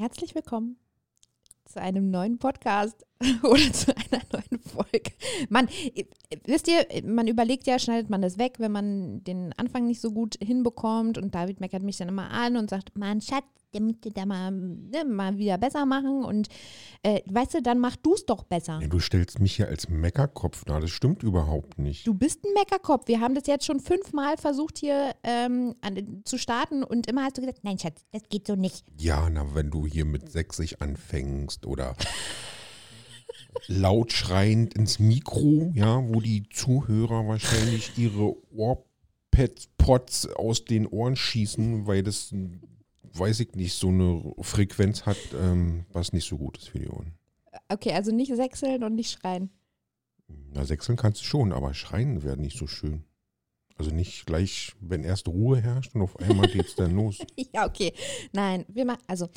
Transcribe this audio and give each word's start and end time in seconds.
Herzlich 0.00 0.36
willkommen 0.36 0.76
zu 1.64 1.80
einem 1.80 2.08
neuen 2.08 2.38
Podcast 2.38 3.04
oder 3.42 3.72
zu 3.72 3.92
einer 3.96 4.22
neuen 4.32 4.62
Folge. 4.62 5.10
Man, 5.48 5.66
wisst 6.44 6.68
ihr, 6.68 6.86
man 7.02 7.26
überlegt 7.26 7.66
ja, 7.66 7.80
schneidet 7.80 8.08
man 8.08 8.22
das 8.22 8.38
weg, 8.38 8.60
wenn 8.60 8.70
man 8.70 9.24
den 9.24 9.52
Anfang 9.56 9.88
nicht 9.88 10.00
so 10.00 10.12
gut 10.12 10.36
hinbekommt 10.40 11.18
und 11.18 11.34
David 11.34 11.58
meckert 11.58 11.82
mich 11.82 11.96
dann 11.96 12.10
immer 12.10 12.30
an 12.30 12.56
und 12.56 12.70
sagt, 12.70 12.96
Mann, 12.96 13.20
Schatz, 13.20 13.42
der 13.72 13.80
müsste 13.80 14.10
da 14.10 14.26
mal, 14.26 14.50
ne, 14.50 15.04
mal 15.06 15.36
wieder 15.38 15.58
besser 15.58 15.86
machen 15.86 16.24
und 16.24 16.48
äh, 17.02 17.20
weißt 17.26 17.54
du, 17.54 17.62
dann 17.62 17.78
mach 17.78 17.96
du 17.96 18.14
es 18.14 18.24
doch 18.24 18.44
besser. 18.44 18.78
Ja, 18.80 18.88
du 18.88 18.98
stellst 18.98 19.40
mich 19.40 19.56
hier 19.56 19.68
als 19.68 19.88
Meckerkopf 19.88 20.64
dar, 20.64 20.80
das 20.80 20.90
stimmt 20.90 21.22
überhaupt 21.22 21.78
nicht. 21.78 22.06
Du 22.06 22.14
bist 22.14 22.44
ein 22.44 22.52
Meckerkopf. 22.54 23.08
Wir 23.08 23.20
haben 23.20 23.34
das 23.34 23.46
jetzt 23.46 23.66
schon 23.66 23.80
fünfmal 23.80 24.36
versucht 24.36 24.78
hier 24.78 25.14
ähm, 25.22 25.74
an, 25.80 26.22
zu 26.24 26.38
starten 26.38 26.82
und 26.82 27.06
immer 27.06 27.24
hast 27.24 27.36
du 27.36 27.42
gesagt, 27.42 27.60
nein 27.62 27.78
Schatz, 27.78 28.04
das 28.12 28.22
geht 28.28 28.46
so 28.46 28.56
nicht. 28.56 28.84
Ja, 28.98 29.28
na, 29.30 29.54
wenn 29.54 29.70
du 29.70 29.86
hier 29.86 30.04
mit 30.04 30.30
sächsisch 30.30 30.80
anfängst 30.80 31.66
oder 31.66 31.94
laut 33.66 34.12
schreiend 34.12 34.74
ins 34.74 34.98
Mikro, 34.98 35.72
ja, 35.74 36.02
wo 36.08 36.20
die 36.20 36.48
Zuhörer 36.48 37.26
wahrscheinlich 37.26 37.92
ihre 37.96 38.34
Ohrpads 38.52 40.26
aus 40.34 40.64
den 40.64 40.86
Ohren 40.86 41.16
schießen, 41.16 41.86
weil 41.86 42.02
das 42.02 42.32
weiß 43.14 43.40
ich 43.40 43.54
nicht, 43.54 43.74
so 43.74 43.88
eine 43.88 44.34
Frequenz 44.40 45.06
hat, 45.06 45.18
ähm, 45.40 45.84
was 45.92 46.12
nicht 46.12 46.28
so 46.28 46.38
gut 46.38 46.58
ist 46.58 46.68
für 46.68 46.78
die 46.78 46.88
Ohren. 46.88 47.14
Okay, 47.68 47.92
also 47.92 48.12
nicht 48.12 48.34
sechseln 48.34 48.84
und 48.84 48.94
nicht 48.94 49.10
schreien. 49.10 49.50
Na, 50.52 50.64
sechseln 50.64 50.96
kannst 50.96 51.20
du 51.22 51.24
schon, 51.24 51.52
aber 51.52 51.74
schreien 51.74 52.22
wäre 52.22 52.36
nicht 52.36 52.58
so 52.58 52.66
schön. 52.66 53.04
Also 53.78 53.92
nicht 53.92 54.26
gleich, 54.26 54.72
wenn 54.80 55.04
erst 55.04 55.28
Ruhe 55.28 55.60
herrscht 55.60 55.94
und 55.94 56.02
auf 56.02 56.16
einmal 56.18 56.48
geht 56.52 56.66
es 56.66 56.74
dann 56.74 56.96
los. 56.96 57.18
ja, 57.54 57.64
okay. 57.64 57.92
Nein, 58.32 58.64
wir 58.66 58.84
machen, 58.84 59.02
also, 59.06 59.28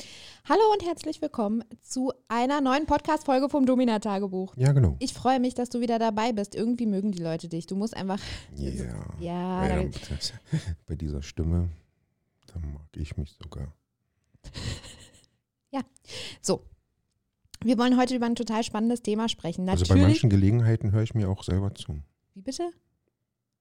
hallo 0.48 0.62
und 0.72 0.84
herzlich 0.84 1.22
willkommen 1.22 1.62
zu 1.80 2.12
einer 2.26 2.60
neuen 2.60 2.86
Podcast-Folge 2.86 3.48
vom 3.48 3.66
Domina-Tagebuch. 3.66 4.56
Ja, 4.56 4.72
genau. 4.72 4.96
Ich 4.98 5.14
freue 5.14 5.38
mich, 5.38 5.54
dass 5.54 5.70
du 5.70 5.80
wieder 5.80 6.00
dabei 6.00 6.32
bist. 6.32 6.56
Irgendwie 6.56 6.86
mögen 6.86 7.12
die 7.12 7.22
Leute 7.22 7.48
dich. 7.48 7.66
Du 7.66 7.76
musst 7.76 7.96
einfach. 7.96 8.18
Ja. 8.56 8.86
ja 9.20 9.84
das, 10.10 10.32
bei 10.86 10.96
dieser 10.96 11.22
Stimme, 11.22 11.68
da 12.52 12.60
mag 12.60 12.88
ich 12.96 13.16
mich 13.16 13.32
sogar. 13.32 13.72
ja, 15.70 15.80
so. 16.40 16.64
Wir 17.64 17.78
wollen 17.78 17.96
heute 17.96 18.16
über 18.16 18.26
ein 18.26 18.34
total 18.34 18.64
spannendes 18.64 19.02
Thema 19.02 19.28
sprechen. 19.28 19.64
Natürlich, 19.64 19.90
also 19.90 20.00
bei 20.00 20.08
manchen 20.08 20.30
Gelegenheiten 20.30 20.92
höre 20.92 21.02
ich 21.02 21.14
mir 21.14 21.28
auch 21.28 21.44
selber 21.44 21.74
zu. 21.74 22.02
Wie 22.34 22.42
bitte? 22.42 22.70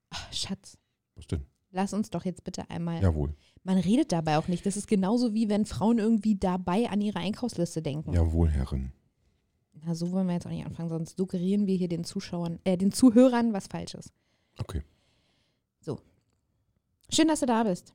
Ach, 0.10 0.34
Schatz. 0.34 0.78
Was 1.16 1.28
denn? 1.28 1.46
Lass 1.72 1.94
uns 1.94 2.10
doch 2.10 2.26
jetzt 2.26 2.44
bitte 2.44 2.70
einmal. 2.70 3.02
Jawohl. 3.02 3.36
Man 3.64 3.78
redet 3.78 4.12
dabei 4.12 4.38
auch 4.38 4.48
nicht. 4.48 4.66
Das 4.66 4.76
ist 4.76 4.88
genauso 4.88 5.34
wie 5.34 5.50
wenn 5.50 5.66
Frauen 5.66 6.00
irgendwie 6.00 6.36
dabei 6.36 6.90
an 6.90 7.00
ihre 7.00 7.20
Einkaufsliste 7.20 7.82
denken. 7.82 8.14
Jawohl, 8.14 8.50
Herrin. 8.50 8.92
Na, 9.86 9.96
so 9.96 10.12
wollen 10.12 10.28
wir 10.28 10.34
jetzt 10.34 10.46
auch 10.46 10.52
nicht 10.52 10.66
anfangen, 10.66 10.90
sonst 10.90 11.18
suggerieren 11.18 11.66
wir 11.66 11.76
hier 11.76 11.88
den 11.88 12.04
Zuschauern, 12.04 12.60
äh, 12.66 12.78
den 12.78 12.92
Zuhörern 12.92 13.54
was 13.54 13.68
Falsches. 13.68 14.12
Okay. 14.58 14.84
So. 15.80 16.00
Schön, 17.10 17.28
dass 17.28 17.40
du 17.40 17.46
da 17.46 17.64
bist. 17.64 17.94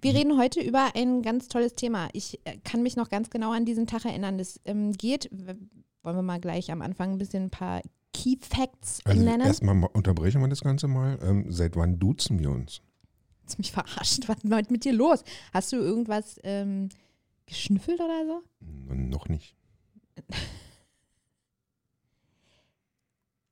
Wir 0.00 0.12
mhm. 0.12 0.16
reden 0.16 0.38
heute 0.38 0.60
über 0.60 0.90
ein 0.94 1.22
ganz 1.22 1.48
tolles 1.48 1.74
Thema. 1.74 2.08
Ich 2.12 2.40
äh, 2.44 2.58
kann 2.58 2.82
mich 2.82 2.96
noch 2.96 3.08
ganz 3.08 3.30
genau 3.30 3.52
an 3.52 3.64
diesen 3.64 3.86
Tag 3.86 4.04
erinnern. 4.04 4.38
Es 4.38 4.60
ähm, 4.64 4.92
geht, 4.92 5.30
wollen 5.30 6.16
wir 6.16 6.22
mal 6.22 6.40
gleich 6.40 6.70
am 6.70 6.82
Anfang 6.82 7.12
ein 7.12 7.18
bisschen 7.18 7.44
ein 7.44 7.50
paar 7.50 7.82
Key 8.12 8.36
Facts 8.40 9.00
also 9.04 9.22
nennen? 9.22 9.46
Erstmal 9.46 9.88
unterbrechen 9.92 10.40
wir 10.40 10.48
das 10.48 10.62
Ganze 10.62 10.88
mal. 10.88 11.18
Ähm, 11.22 11.46
seit 11.48 11.76
wann 11.76 11.98
duzen 11.98 12.38
wir 12.38 12.50
uns? 12.50 12.80
Hast 13.44 13.58
mich 13.58 13.72
verarscht? 13.72 14.28
Was 14.28 14.42
ist 14.42 14.52
heute 14.52 14.72
mit 14.72 14.84
dir 14.84 14.92
los? 14.92 15.22
Hast 15.52 15.72
du 15.72 15.76
irgendwas 15.76 16.40
ähm, 16.42 16.88
geschnüffelt 17.46 18.00
oder 18.00 18.26
so? 18.26 18.42
Noch 18.94 19.28
nicht. 19.28 19.54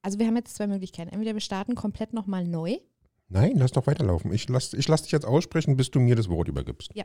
Also 0.04 0.18
wir 0.18 0.26
haben 0.26 0.36
jetzt 0.36 0.54
zwei 0.54 0.66
Möglichkeiten. 0.66 1.08
Entweder 1.08 1.32
wir 1.32 1.40
starten 1.40 1.74
komplett 1.74 2.12
nochmal 2.12 2.46
neu. 2.46 2.76
Nein, 3.28 3.56
lass 3.56 3.72
doch 3.72 3.86
weiterlaufen. 3.86 4.32
Ich 4.32 4.48
lass, 4.48 4.74
ich 4.74 4.86
lass 4.88 5.02
dich 5.02 5.12
jetzt 5.12 5.24
aussprechen, 5.24 5.76
bis 5.76 5.90
du 5.90 6.00
mir 6.00 6.16
das 6.16 6.28
Wort 6.28 6.48
übergibst. 6.48 6.90
Ja, 6.94 7.04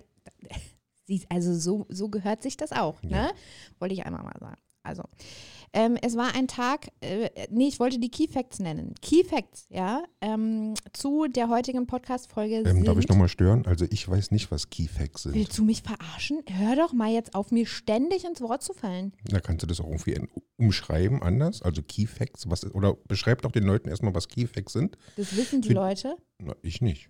also 1.30 1.54
so, 1.54 1.86
so 1.90 2.10
gehört 2.10 2.42
sich 2.42 2.58
das 2.58 2.72
auch. 2.72 3.02
Ne? 3.04 3.12
Ja. 3.12 3.32
Wollte 3.80 3.94
ich 3.94 4.06
einmal 4.06 4.24
mal 4.24 4.38
sagen. 4.40 4.62
Also, 4.84 5.04
ähm, 5.74 5.98
es 6.02 6.16
war 6.16 6.34
ein 6.36 6.48
Tag, 6.48 6.90
äh, 7.02 7.30
nee, 7.52 7.68
ich 7.68 7.80
wollte 7.80 8.00
die 8.00 8.10
Key 8.10 8.28
Facts 8.28 8.60
nennen. 8.60 8.96
Key 9.02 9.24
Facts, 9.24 9.68
ja, 9.70 10.04
ähm, 10.22 10.74
zu 10.94 11.28
der 11.28 11.50
heutigen 11.50 11.86
Podcast-Folge. 11.86 12.64
Ähm, 12.66 12.84
darf 12.84 12.98
ich 12.98 13.08
nochmal 13.08 13.28
stören? 13.28 13.66
Also, 13.66 13.86
ich 13.90 14.08
weiß 14.08 14.32
nicht, 14.32 14.52
was 14.52 14.70
Key 14.70 14.88
Facts 14.88 15.24
sind. 15.24 15.36
Willst 15.36 15.58
du 15.58 15.64
mich 15.64 15.84
verarschen? 15.84 16.42
Hör 16.50 16.76
doch 16.76 16.94
mal 16.94 17.12
jetzt 17.12 17.36
auf, 17.36 17.52
mir 17.52 17.66
ständig 17.66 18.26
ins 18.26 18.42
Wort 18.42 18.64
zu 18.64 18.74
fallen. 18.74 19.14
Da 19.26 19.40
kannst 19.40 19.64
du 19.64 19.68
das 19.68 19.80
auch 19.80 19.88
irgendwie 19.88 20.20
umschreiben 20.58 21.22
anders. 21.22 21.62
Also, 21.62 21.82
Key 21.84 22.08
Facts, 22.08 22.50
was, 22.50 22.66
oder 22.74 22.96
beschreib 23.08 23.42
doch 23.42 23.52
den 23.52 23.64
Leuten 23.64 23.90
erstmal, 23.90 24.16
was 24.16 24.28
Key 24.28 24.48
Facts 24.48 24.74
sind. 24.74 24.98
Das 25.18 25.36
wissen 25.36 25.62
die 25.62 25.70
Für, 25.70 25.74
Leute. 25.76 26.16
Na, 26.42 26.56
ich 26.62 26.82
nicht. 26.82 27.10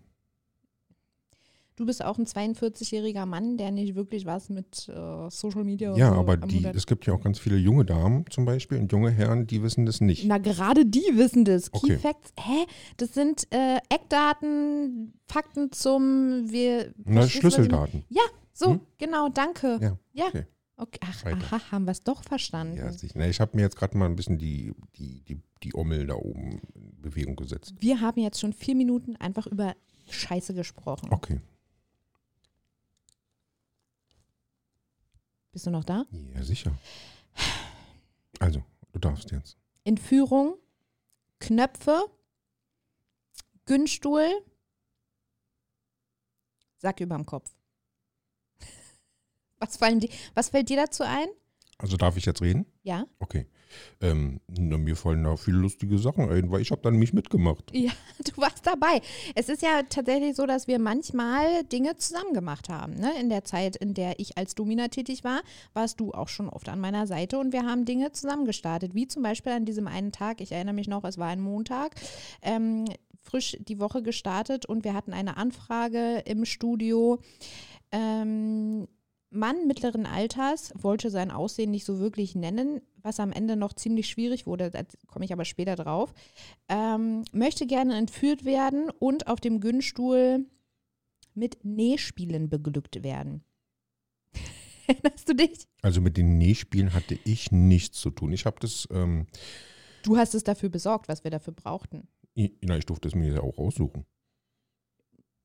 Du 1.80 1.86
bist 1.86 2.04
auch 2.04 2.18
ein 2.18 2.26
42-jähriger 2.26 3.26
Mann, 3.26 3.56
der 3.56 3.72
nicht 3.72 3.96
wirklich 3.96 4.26
was 4.26 4.50
mit 4.50 4.90
äh, 4.90 5.30
Social 5.30 5.64
Media 5.64 5.96
Ja, 5.96 6.10
so 6.10 6.20
aber 6.20 6.36
die, 6.36 6.66
es 6.66 6.86
gibt 6.86 7.06
ja 7.06 7.14
auch 7.14 7.22
ganz 7.22 7.40
viele 7.40 7.56
junge 7.56 7.86
Damen 7.86 8.26
zum 8.30 8.44
Beispiel 8.44 8.80
und 8.80 8.92
junge 8.92 9.12
Herren, 9.12 9.48
die 9.48 9.64
wissen 9.64 9.86
das 9.86 10.02
nicht. 10.02 10.26
Na, 10.26 10.40
gerade 10.40 10.86
die 10.86 11.06
wissen 11.14 11.46
das. 11.46 11.74
Okay. 11.74 11.94
Key 11.94 11.98
Facts, 11.98 12.34
hä? 12.38 12.66
Das 12.98 13.14
sind 13.14 13.48
äh, 13.54 13.78
Eckdaten, 13.88 15.14
Fakten 15.26 15.72
zum. 15.72 16.52
Wir, 16.52 16.94
Na, 17.06 17.26
Schlüsseldaten. 17.26 18.04
Ja, 18.10 18.24
so, 18.52 18.72
hm? 18.72 18.82
genau, 18.98 19.30
danke. 19.30 19.80
Ja. 19.82 19.98
ja. 20.12 20.26
Okay. 20.28 20.46
okay. 20.76 21.00
Ach, 21.06 21.26
aha, 21.26 21.72
haben 21.72 21.86
wir 21.86 21.92
es 21.92 22.04
doch 22.04 22.26
verstanden. 22.26 22.76
Ja, 22.76 22.92
sicher. 22.92 23.26
ich 23.26 23.40
habe 23.40 23.56
mir 23.56 23.62
jetzt 23.62 23.78
gerade 23.78 23.98
mal 23.98 24.08
ein 24.08 24.18
bisschen 24.18 24.38
die, 24.38 24.74
die, 24.98 25.22
die, 25.22 25.40
die 25.64 25.74
Ommel 25.74 26.08
da 26.08 26.16
oben 26.16 26.60
in 26.76 27.02
Bewegung 27.02 27.38
gesetzt. 27.38 27.74
Wir 27.80 28.02
haben 28.02 28.22
jetzt 28.22 28.42
schon 28.42 28.52
vier 28.52 28.76
Minuten 28.76 29.16
einfach 29.16 29.48
über 29.48 29.78
Scheiße 30.10 30.54
gesprochen. 30.54 31.08
Okay. 31.12 31.40
Bist 35.52 35.66
du 35.66 35.72
noch 35.72 35.84
da? 35.84 36.06
Ja, 36.36 36.44
sicher. 36.44 36.72
Also, 38.40 38.64
du 38.94 39.00
darfst 39.00 39.32
jetzt. 39.32 39.58
Entführung, 39.84 40.56
Knöpfe, 41.40 42.06
Günststuhl, 43.66 44.28
Sack 46.78 47.02
überm 47.02 47.26
Kopf. 47.26 47.52
Was, 49.60 49.78
fallen 49.78 50.00
die, 50.00 50.10
was 50.34 50.50
fällt 50.50 50.70
dir 50.70 50.78
dazu 50.78 51.04
ein? 51.04 51.28
Also 51.78 51.98
darf 51.98 52.16
ich 52.16 52.26
jetzt 52.26 52.42
reden? 52.42 52.66
Ja. 52.84 53.06
Okay. 53.20 53.48
Ähm, 54.02 54.40
na, 54.48 54.78
mir 54.78 54.96
fallen 54.96 55.24
da 55.24 55.36
viele 55.36 55.58
lustige 55.58 55.98
Sachen 55.98 56.30
ein, 56.30 56.52
weil 56.52 56.62
ich 56.62 56.72
habe 56.72 56.82
dann 56.82 56.96
mich 56.96 57.14
mitgemacht. 57.14 57.72
Ja, 57.80 57.92
du 58.26 58.42
warst 58.42 58.68
dabei. 58.68 59.02
Es 59.36 59.48
ist 59.48 59.62
ja 59.62 59.84
tatsächlich 59.88 60.36
so, 60.36 60.46
dass 60.46 60.68
wir 60.68 60.80
manchmal 60.80 61.64
Dinge 61.64 61.96
zusammen 61.96 62.34
gemacht 62.34 62.68
haben. 62.68 62.96
Ne? 62.96 63.12
In 63.20 63.30
der 63.30 63.46
Zeit, 63.46 63.78
in 63.78 63.94
der 63.94 64.20
ich 64.20 64.38
als 64.38 64.54
Domina 64.54 64.90
tätig 64.90 65.24
war, 65.24 65.42
warst 65.74 66.00
du 66.02 66.12
auch 66.12 66.28
schon 66.28 66.50
oft 66.50 66.68
an 66.68 66.82
meiner 66.82 67.08
Seite 67.08 67.40
und 67.40 67.54
wir 67.54 67.64
haben 67.64 67.86
Dinge 67.86 68.12
zusammen 68.12 68.46
gestartet. 68.46 68.96
Wie 68.96 69.08
zum 69.08 69.24
Beispiel 69.24 69.54
an 69.54 69.66
diesem 69.66 69.88
einen 69.88 70.12
Tag, 70.12 70.42
ich 70.42 70.52
erinnere 70.52 70.76
mich 70.76 70.90
noch, 70.90 71.06
es 71.06 71.18
war 71.18 71.30
ein 71.30 71.40
Montag, 71.40 71.96
ähm, 72.42 72.86
frisch 73.22 73.58
die 73.62 73.80
Woche 73.80 74.02
gestartet 74.02 74.66
und 74.66 74.84
wir 74.84 74.94
hatten 74.94 75.14
eine 75.14 75.38
Anfrage 75.38 76.24
im 76.26 76.46
Studio. 76.46 77.20
Ähm, 77.92 78.88
Mann 79.32 79.68
mittleren 79.68 80.06
Alters 80.06 80.74
wollte 80.76 81.10
sein 81.10 81.32
Aussehen 81.32 81.72
nicht 81.72 81.86
so 81.86 82.00
wirklich 82.00 82.36
nennen, 82.36 82.82
was 83.02 83.20
am 83.20 83.32
Ende 83.32 83.56
noch 83.56 83.74
ziemlich 83.74 84.10
schwierig 84.10 84.48
wurde, 84.48 84.72
da 84.72 84.82
komme 85.08 85.26
ich 85.26 85.34
aber 85.34 85.46
später 85.46 85.76
drauf, 85.76 86.14
ähm, 86.68 87.24
möchte 87.32 87.68
gerne 87.68 87.98
entführt 87.98 88.44
werden 88.44 88.90
und 88.90 89.28
auf 89.28 89.40
dem 89.40 89.60
Günststuhl 89.60 90.46
mit 91.36 91.64
Nähspielen 91.64 92.50
beglückt 92.50 93.04
werden. 93.04 93.44
Erinnerst 94.88 95.30
du 95.30 95.36
dich? 95.36 95.68
Also 95.82 96.02
mit 96.02 96.18
den 96.18 96.38
Nähspielen 96.38 96.94
hatte 96.94 97.18
ich 97.24 97.52
nichts 97.52 98.00
zu 98.00 98.10
tun. 98.10 98.32
Ich 98.32 98.46
habe 98.46 98.58
das. 98.60 98.88
Ähm, 98.92 99.28
du 100.04 100.18
hast 100.18 100.34
es 100.34 100.44
dafür 100.44 100.70
besorgt, 100.70 101.08
was 101.08 101.24
wir 101.24 101.32
dafür 101.32 101.54
brauchten. 101.54 102.08
Ich, 102.34 102.54
na, 102.62 102.78
ich 102.78 102.86
durfte 102.86 103.08
es 103.08 103.16
mir 103.16 103.34
ja 103.34 103.42
auch 103.42 103.58
aussuchen. 103.58 104.06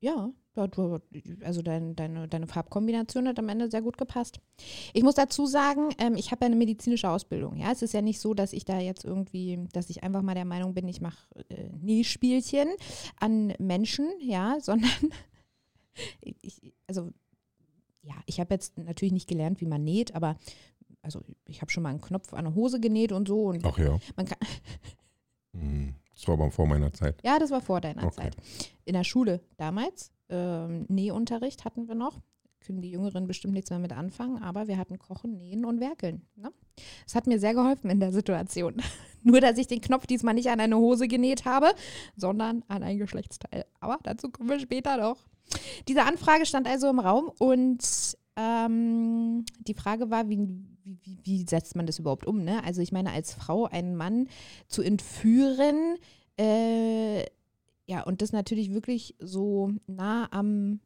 Ja, 0.01 0.33
also 0.57 1.63
dein, 1.63 1.97
deine, 1.97 2.29
deine 2.29 2.47
Farbkombination 2.47 3.27
hat 3.27 3.39
am 3.39 3.49
Ende 3.49 3.71
sehr 3.71 3.83
gut 3.83 3.99
gepasst. 3.99 4.41
Ich 4.93 5.03
muss 5.03 5.17
dazu 5.17 5.47
sagen, 5.47 5.91
ähm, 5.99 6.15
ich 6.17 6.31
habe 6.31 6.45
ja 6.45 6.47
eine 6.47 6.57
medizinische 6.57 7.09
Ausbildung. 7.09 7.57
Ja, 7.57 7.73
es 7.73 7.83
ist 7.83 7.93
ja 7.93 8.03
nicht 8.03 8.21
so, 8.21 8.35
dass 8.35 8.53
ich 8.53 8.65
da 8.65 8.79
jetzt 8.79 9.05
irgendwie, 9.05 9.67
dass 9.73 9.91
ich 9.91 10.05
einfach 10.05 10.23
mal 10.23 10.35
der 10.35 10.45
Meinung 10.45 10.75
bin, 10.75 10.87
ich 10.87 11.01
mache 11.01 11.19
äh, 11.49 11.69
Nähspielchen 11.81 12.69
an 13.19 13.53
Menschen, 13.59 14.09
ja, 14.21 14.59
sondern 14.61 14.91
ich, 16.21 16.73
also 16.87 17.13
ja, 18.03 18.15
ich 18.27 18.39
habe 18.39 18.55
jetzt 18.55 18.79
natürlich 18.79 19.13
nicht 19.13 19.29
gelernt, 19.29 19.61
wie 19.61 19.67
man 19.67 19.83
näht, 19.83 20.15
aber 20.15 20.37
also 21.03 21.23
ich 21.47 21.63
habe 21.63 21.71
schon 21.71 21.83
mal 21.83 21.91
einen 21.91 22.01
Knopf 22.01 22.33
an 22.33 22.47
eine 22.47 22.55
Hose 22.55 22.81
genäht 22.81 23.13
und 23.13 23.29
so 23.29 23.45
und 23.47 23.65
Ach 23.65 23.79
ja. 23.79 23.99
Man 24.17 24.27
kann 24.27 24.39
hm. 25.53 25.95
Das 26.15 26.29
war 26.29 26.35
aber 26.35 26.51
vor 26.51 26.67
meiner 26.67 26.93
Zeit. 26.93 27.21
Ja, 27.25 27.39
das 27.39 27.51
war 27.51 27.61
vor 27.61 27.81
deiner 27.81 28.05
okay. 28.05 28.15
Zeit. 28.23 28.37
In 28.85 28.95
der 28.95 29.05
Schule 29.05 29.41
damals, 29.57 30.13
ähm, 30.29 30.87
Nähunterricht 30.89 31.65
hatten 31.65 31.89
wir 31.89 31.95
noch. 31.95 32.21
können 32.61 32.81
die 32.81 32.91
Jüngeren 32.91 33.27
bestimmt 33.27 33.53
nichts 33.53 33.69
mehr 33.71 33.79
mit 33.79 33.93
anfangen, 33.93 34.43
aber 34.43 34.69
wir 34.69 34.79
hatten 34.79 34.99
Kochen, 34.99 35.37
Nähen 35.37 35.67
und 35.67 35.81
Werkeln. 35.81 36.27
Ne? 36.35 36.51
Das 37.05 37.15
hat 37.15 37.27
mir 37.27 37.39
sehr 37.39 37.53
geholfen 37.53 37.91
in 37.91 38.01
der 38.01 38.13
Situation. 38.13 38.77
Nur, 39.23 39.41
dass 39.41 39.59
ich 39.59 39.67
den 39.67 39.81
Knopf 39.81 40.07
diesmal 40.07 40.35
nicht 40.35 40.49
an 40.49 40.61
eine 40.61 40.77
Hose 40.77 41.09
genäht 41.09 41.45
habe, 41.45 41.75
sondern 42.17 42.63
an 42.69 42.83
ein 42.83 42.99
Geschlechtsteil. 42.99 43.67
Aber 43.81 43.99
dazu 44.03 44.31
kommen 44.31 44.49
wir 44.49 44.61
später 44.61 44.97
noch. 44.97 45.19
Diese 45.89 46.05
Anfrage 46.05 46.47
stand 46.47 46.67
also 46.67 46.89
im 46.89 46.99
Raum 46.99 47.31
und 47.39 47.85
ähm, 48.37 49.45
die 49.61 49.75
Frage 49.75 50.11
war, 50.11 50.29
wie, 50.29 50.49
wie, 50.85 51.19
wie, 51.23 51.47
setzt 51.49 51.77
man 51.77 51.87
das 51.87 51.99
überhaupt 51.99 52.27
um? 52.27 52.45
Ne? 52.45 52.63
Also 52.65 52.81
ich 52.83 52.93
meine, 52.93 53.11
als 53.11 53.33
Frau 53.33 53.65
einen 53.67 53.97
Mann 53.97 54.29
zu 54.69 54.83
entführen, 54.83 55.97
äh, 56.39 57.25
ja, 57.87 58.03
und 58.05 58.23
das 58.23 58.33
natürlich 58.33 58.73
wirklich 58.73 59.15
so 59.19 59.73
nah 59.87 60.29
am, 60.31 60.81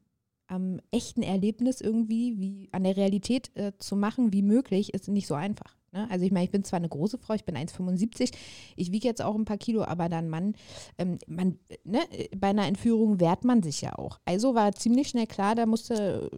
am 0.47 0.81
echten 0.91 1.23
Erlebnis 1.23 1.81
irgendwie, 1.81 2.39
wie 2.39 2.69
an 2.73 2.85
der 2.85 2.97
Realität 2.97 3.51
äh, 3.55 3.73
zu 3.79 3.97
machen, 3.97 4.33
wie 4.33 4.43
möglich, 4.43 4.95
ist 4.95 5.09
nicht 5.09 5.27
so 5.27 5.35
einfach. 5.35 5.78
Ne? 5.93 6.09
Also 6.11 6.25
ich 6.25 6.33
meine, 6.33 6.45
ich 6.45 6.51
bin 6.51 6.65
zwar 6.65 6.79
eine 6.79 6.89
große 6.89 7.19
Frau, 7.19 7.35
ich 7.35 7.45
bin 7.45 7.57
1,75, 7.57 8.33
ich 8.77 8.93
wiege 8.93 9.09
jetzt 9.09 9.23
auch 9.23 9.35
ein 9.35 9.45
paar 9.45 9.59
Kilo, 9.59 9.85
aber 9.85 10.09
dann 10.09 10.29
Mann, 10.29 10.55
ähm, 10.99 11.19
man, 11.27 11.59
ne, 11.85 12.01
bei 12.37 12.49
einer 12.49 12.67
Entführung 12.67 13.21
wehrt 13.21 13.45
man 13.45 13.63
sich 13.63 13.81
ja 13.81 13.99
auch. 13.99 14.19
Also 14.25 14.55
war 14.55 14.73
ziemlich 14.73 15.09
schnell 15.09 15.27
klar, 15.27 15.55
da 15.55 15.67
musste 15.67 16.31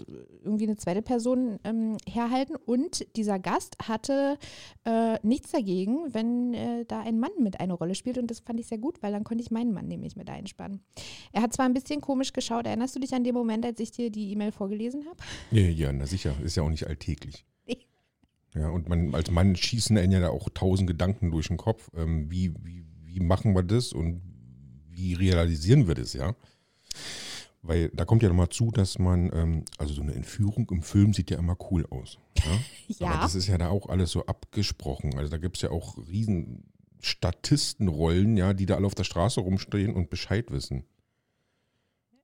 irgendwie 0.44 0.64
eine 0.64 0.76
zweite 0.76 1.02
Person 1.02 1.58
ähm, 1.64 1.96
herhalten 2.08 2.56
und 2.56 3.04
dieser 3.16 3.38
Gast 3.38 3.76
hatte 3.82 4.38
äh, 4.84 5.18
nichts 5.26 5.50
dagegen, 5.50 6.14
wenn 6.14 6.54
äh, 6.54 6.84
da 6.86 7.00
ein 7.00 7.18
Mann 7.18 7.30
mit 7.38 7.60
eine 7.60 7.74
Rolle 7.74 7.94
spielt 7.94 8.18
und 8.18 8.30
das 8.30 8.40
fand 8.40 8.60
ich 8.60 8.66
sehr 8.66 8.78
gut, 8.78 9.02
weil 9.02 9.12
dann 9.12 9.24
konnte 9.24 9.42
ich 9.42 9.50
meinen 9.50 9.72
Mann 9.72 9.88
nämlich 9.88 10.16
mit 10.16 10.30
einspannen. 10.30 10.80
Er 11.32 11.42
hat 11.42 11.52
zwar 11.52 11.66
ein 11.66 11.74
bisschen 11.74 12.00
komisch 12.00 12.32
geschaut, 12.32 12.66
erinnerst 12.66 12.94
du 12.94 13.00
dich 13.00 13.14
an 13.14 13.24
den 13.24 13.34
Moment, 13.34 13.64
als 13.66 13.80
ich 13.80 13.90
dir 13.90 14.10
die 14.10 14.30
E-Mail 14.32 14.52
vorgelesen 14.52 15.06
habe? 15.06 15.18
Ja, 15.50 15.62
ja, 15.62 15.92
na 15.92 16.06
sicher, 16.06 16.34
ist 16.42 16.56
ja 16.56 16.62
auch 16.62 16.70
nicht 16.70 16.86
alltäglich. 16.86 17.44
Ja, 18.54 18.68
und 18.68 18.88
man 18.88 19.14
als 19.14 19.30
Mann 19.30 19.54
schießen 19.54 19.96
einen 19.96 20.12
ja 20.12 20.20
da 20.20 20.30
auch 20.30 20.48
tausend 20.52 20.88
Gedanken 20.88 21.30
durch 21.30 21.48
den 21.48 21.56
Kopf. 21.56 21.88
Ähm, 21.94 22.30
wie, 22.30 22.52
wie, 22.62 22.84
wie 23.04 23.20
machen 23.20 23.54
wir 23.54 23.62
das 23.62 23.92
und 23.92 24.22
wie 24.88 25.14
realisieren 25.14 25.86
wir 25.86 25.94
das, 25.94 26.12
ja? 26.12 26.34
Weil 27.62 27.90
da 27.90 28.04
kommt 28.04 28.22
ja 28.22 28.28
nochmal 28.28 28.48
zu, 28.48 28.70
dass 28.70 28.98
man, 28.98 29.30
ähm, 29.34 29.64
also 29.78 29.92
so 29.92 30.02
eine 30.02 30.14
Entführung 30.14 30.68
im 30.70 30.82
Film 30.82 31.12
sieht 31.12 31.30
ja 31.30 31.38
immer 31.38 31.56
cool 31.70 31.86
aus. 31.90 32.18
Ja. 32.38 32.44
ja. 32.98 33.06
Aber 33.08 33.22
das 33.22 33.34
ist 33.34 33.46
ja 33.46 33.58
da 33.58 33.68
auch 33.68 33.88
alles 33.88 34.10
so 34.10 34.26
abgesprochen. 34.26 35.16
Also 35.16 35.30
da 35.30 35.38
gibt 35.38 35.56
es 35.56 35.62
ja 35.62 35.70
auch 35.70 35.96
riesen 36.08 36.64
Statistenrollen, 37.00 38.36
ja, 38.36 38.52
die 38.52 38.66
da 38.66 38.76
alle 38.76 38.86
auf 38.86 38.94
der 38.94 39.04
Straße 39.04 39.40
rumstehen 39.40 39.94
und 39.94 40.10
Bescheid 40.10 40.50
wissen. 40.50 40.84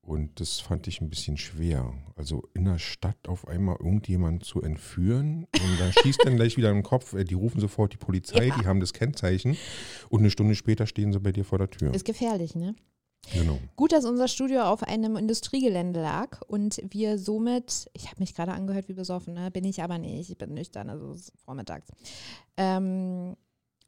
Und 0.07 0.39
das 0.39 0.61
fand 0.61 0.87
ich 0.87 1.01
ein 1.01 1.11
bisschen 1.11 1.37
schwer. 1.37 1.93
Also 2.15 2.45
in 2.55 2.65
der 2.65 2.79
Stadt 2.79 3.27
auf 3.27 3.49
einmal 3.49 3.77
irgendjemanden 3.81 4.41
zu 4.41 4.63
entführen 4.63 5.49
und 5.53 5.81
da 5.81 5.91
schießt 5.91 6.21
dann 6.25 6.37
gleich 6.37 6.57
wieder 6.57 6.71
im 6.71 6.85
Kopf, 6.85 7.15
äh, 7.15 7.25
die 7.25 7.35
rufen 7.35 7.61
sofort 7.61 7.93
die 7.93 7.97
Polizei, 7.97 8.47
ja. 8.47 8.57
die 8.57 8.67
haben 8.67 8.79
das 8.79 8.93
Kennzeichen 8.93 9.57
und 10.09 10.21
eine 10.21 10.31
Stunde 10.31 10.55
später 10.55 10.87
stehen 10.87 11.13
sie 11.13 11.19
bei 11.19 11.33
dir 11.33 11.45
vor 11.45 11.59
der 11.59 11.69
Tür. 11.71 11.93
Ist 11.93 12.05
gefährlich, 12.05 12.55
ne? 12.55 12.77
Genau. 13.33 13.59
Gut, 13.75 13.91
dass 13.91 14.05
unser 14.05 14.29
Studio 14.29 14.63
auf 14.63 14.85
einem 14.85 15.17
Industriegelände 15.17 16.01
lag 16.01 16.41
und 16.47 16.81
wir 16.89 17.19
somit, 17.19 17.91
ich 17.93 18.07
habe 18.07 18.21
mich 18.21 18.33
gerade 18.33 18.53
angehört 18.53 18.89
wie 18.89 18.95
besoffen, 18.95 19.35
ne? 19.35 19.51
bin 19.51 19.65
ich 19.65 19.83
aber 19.83 19.99
nicht, 19.99 20.31
ich 20.31 20.39
bin 20.39 20.55
nüchtern, 20.55 20.89
also 20.89 21.15
es 21.15 21.31
ist 21.31 21.41
vormittags. 21.45 21.89
Ähm, 22.57 23.35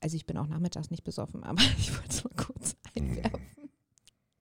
also 0.00 0.17
ich 0.17 0.26
bin 0.26 0.37
auch 0.37 0.49
nachmittags 0.49 0.91
nicht 0.91 1.05
besoffen, 1.05 1.44
aber 1.44 1.62
ich 1.79 1.94
wollte 1.94 2.11
es 2.11 2.25
mal 2.25 2.35
kurz 2.35 2.76
einwerfen. 2.97 3.58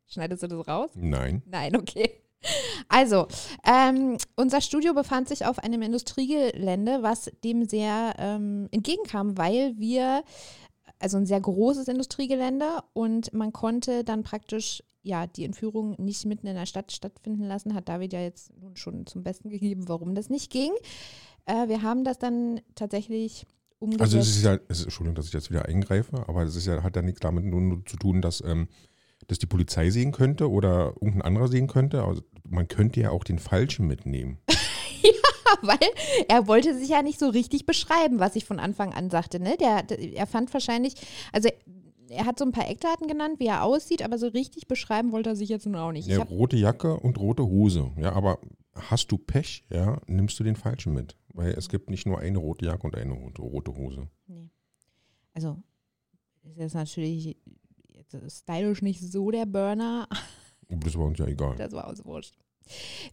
Schneidest 0.07 0.43
du 0.43 0.47
das 0.47 0.67
raus? 0.67 0.91
Nein. 0.95 1.43
Nein, 1.45 1.75
okay. 1.75 2.21
Also, 2.87 3.27
ähm, 3.65 4.17
unser 4.35 4.61
Studio 4.61 4.93
befand 4.93 5.27
sich 5.27 5.45
auf 5.45 5.59
einem 5.59 5.81
Industriegelände, 5.81 6.99
was 7.01 7.31
dem 7.43 7.65
sehr 7.65 8.13
ähm, 8.17 8.69
entgegenkam, 8.71 9.37
weil 9.37 9.77
wir, 9.77 10.23
also 10.99 11.17
ein 11.17 11.25
sehr 11.25 11.41
großes 11.41 11.87
Industriegelände 11.87 12.83
und 12.93 13.33
man 13.33 13.51
konnte 13.51 14.03
dann 14.03 14.23
praktisch 14.23 14.83
ja, 15.07 15.25
die 15.25 15.45
Entführung 15.45 15.95
nicht 15.97 16.25
mitten 16.25 16.47
in 16.47 16.55
der 16.55 16.65
Stadt 16.65 16.91
stattfinden 16.91 17.43
lassen, 17.43 17.73
hat 17.73 17.87
David 17.87 18.13
ja 18.13 18.21
jetzt 18.21 18.51
nun 18.59 18.75
schon 18.75 19.05
zum 19.07 19.23
Besten 19.23 19.49
gegeben, 19.49 19.87
warum 19.87 20.15
das 20.15 20.29
nicht 20.29 20.51
ging. 20.51 20.71
Äh, 21.45 21.69
wir 21.69 21.81
haben 21.81 22.03
das 22.03 22.19
dann 22.19 22.59
tatsächlich 22.75 23.45
umgesetzt. 23.79 24.01
Also 24.01 24.17
es 24.19 24.27
ist 24.35 24.43
ja, 24.43 24.59
es 24.67 24.79
ist, 24.79 24.85
Entschuldigung, 24.85 25.15
dass 25.15 25.27
ich 25.27 25.33
jetzt 25.33 25.49
wieder 25.49 25.65
eingreife, 25.65 26.27
aber 26.27 26.43
es 26.43 26.55
ist 26.55 26.67
ja, 26.67 26.83
hat 26.83 26.95
ja 26.95 27.01
nichts 27.01 27.21
damit 27.21 27.45
nur 27.45 27.85
zu 27.85 27.95
tun, 27.97 28.21
dass 28.21 28.41
ähm, 28.41 28.67
das 29.27 29.39
die 29.39 29.45
Polizei 29.45 29.89
sehen 29.89 30.11
könnte 30.11 30.49
oder 30.49 30.93
irgendein 31.01 31.21
anderer 31.21 31.47
sehen 31.47 31.67
könnte. 31.67 32.03
Also 32.03 32.21
man 32.47 32.67
könnte 32.67 32.99
ja 32.99 33.11
auch 33.11 33.23
den 33.23 33.39
Falschen 33.39 33.87
mitnehmen. 33.87 34.39
ja, 35.01 35.57
weil 35.61 35.77
er 36.27 36.47
wollte 36.47 36.77
sich 36.77 36.89
ja 36.89 37.01
nicht 37.01 37.19
so 37.19 37.29
richtig 37.29 37.65
beschreiben, 37.65 38.19
was 38.19 38.35
ich 38.35 38.45
von 38.45 38.59
Anfang 38.59 38.93
an 38.93 39.09
sagte. 39.09 39.39
Ne? 39.39 39.57
Der, 39.59 39.83
der 39.83 39.99
er 40.13 40.27
fand 40.27 40.53
wahrscheinlich, 40.53 40.95
also 41.33 41.49
er 42.09 42.25
hat 42.25 42.39
so 42.39 42.45
ein 42.45 42.51
paar 42.51 42.69
Eckdaten 42.69 43.07
genannt, 43.07 43.39
wie 43.39 43.47
er 43.47 43.63
aussieht, 43.63 44.01
aber 44.01 44.17
so 44.17 44.27
richtig 44.27 44.67
beschreiben 44.67 45.11
wollte 45.11 45.31
er 45.31 45.35
sich 45.35 45.49
jetzt 45.49 45.65
nun 45.65 45.75
auch 45.75 45.91
nicht. 45.91 46.07
Ja, 46.07 46.23
rote 46.23 46.55
Jacke 46.55 46.97
und 46.97 47.19
rote 47.19 47.45
Hose. 47.45 47.91
Ja, 47.97 48.13
aber 48.13 48.39
hast 48.75 49.11
du 49.11 49.17
Pech, 49.17 49.65
ja, 49.69 49.99
nimmst 50.07 50.39
du 50.39 50.43
den 50.43 50.55
Falschen 50.55 50.93
mit. 50.93 51.17
Weil 51.33 51.51
es 51.51 51.69
gibt 51.69 51.89
nicht 51.89 52.07
nur 52.07 52.19
eine 52.19 52.37
rote 52.37 52.65
Jacke 52.65 52.87
und 52.87 52.95
eine 52.95 53.13
rote, 53.13 53.75
Hose. 53.75 54.07
Nee. 54.27 54.49
Also, 55.33 55.61
ist 56.43 56.57
jetzt 56.57 56.73
natürlich 56.73 57.37
stylisch 58.29 58.81
nicht 58.81 59.01
so 59.01 59.31
der 59.31 59.45
Burner. 59.45 60.07
Das 60.69 60.97
war 60.97 61.05
uns 61.05 61.19
ja 61.19 61.25
egal. 61.25 61.55
Das 61.55 61.71
war 61.71 61.87
uns 61.87 62.03
wurscht. 62.03 62.35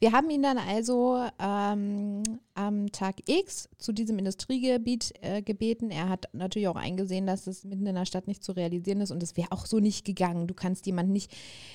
Wir 0.00 0.12
haben 0.12 0.30
ihn 0.30 0.42
dann 0.42 0.58
also 0.58 1.22
ähm, 1.38 2.22
am 2.54 2.92
Tag 2.92 3.16
X 3.26 3.68
zu 3.78 3.92
diesem 3.92 4.18
Industriegebiet 4.18 5.12
äh, 5.20 5.42
gebeten. 5.42 5.90
Er 5.90 6.08
hat 6.08 6.28
natürlich 6.32 6.68
auch 6.68 6.76
eingesehen, 6.76 7.26
dass 7.26 7.46
es 7.46 7.64
mitten 7.64 7.86
in 7.86 7.94
der 7.94 8.06
Stadt 8.06 8.28
nicht 8.28 8.44
zu 8.44 8.52
realisieren 8.52 9.00
ist 9.00 9.10
und 9.10 9.22
es 9.22 9.36
wäre 9.36 9.50
auch 9.50 9.66
so 9.66 9.80
nicht 9.80 10.04
gegangen. 10.04 10.46
Du 10.46 10.54
kannst 10.54 10.86
jemanden 10.86 11.12
nicht 11.12 11.32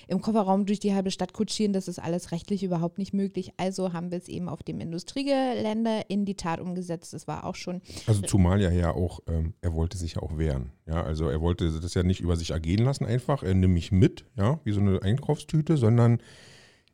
im 0.08 0.22
Kofferraum 0.22 0.66
durch 0.66 0.80
die 0.80 0.94
halbe 0.94 1.12
Stadt 1.12 1.34
kutschieren, 1.34 1.74
das 1.74 1.88
ist 1.88 2.00
alles 2.00 2.32
rechtlich 2.32 2.64
überhaupt 2.64 2.98
nicht 2.98 3.14
möglich. 3.14 3.52
Also 3.58 3.94
haben 3.94 4.12
wir 4.12 4.18
es 4.18 4.30
eben 4.30 4.50
auf 4.50 4.64
dem 4.64 4.80
Industriegelände 4.80 6.04
in 6.08 6.26
die 6.26 6.36
Tat 6.36 6.60
umgesetzt. 6.62 7.14
Das 7.14 7.28
war 7.28 7.46
auch 7.46 7.56
schon. 7.56 7.82
Also 8.08 8.22
zumal 8.22 8.62
ja 8.62 8.72
ja 8.72 8.94
auch, 8.94 9.20
ähm, 9.28 9.54
er 9.62 9.74
wollte 9.74 9.98
sich 9.98 10.16
ja 10.16 10.22
auch 10.22 10.38
wehren. 10.38 10.72
Ja, 10.88 11.04
also 11.04 11.30
er 11.30 11.42
wollte 11.42 11.80
das 11.80 11.94
ja 11.94 12.04
nicht 12.04 12.22
über 12.22 12.36
sich 12.36 12.52
ergehen 12.52 12.84
lassen 12.84 13.06
einfach, 13.06 13.44
er 13.44 13.54
nimmt 13.54 13.74
mich 13.74 13.92
mit, 13.92 14.26
ja, 14.38 14.60
wie 14.64 14.72
so 14.72 14.80
eine 14.80 15.02
Einkaufstüte, 15.02 15.78
sondern 15.78 16.20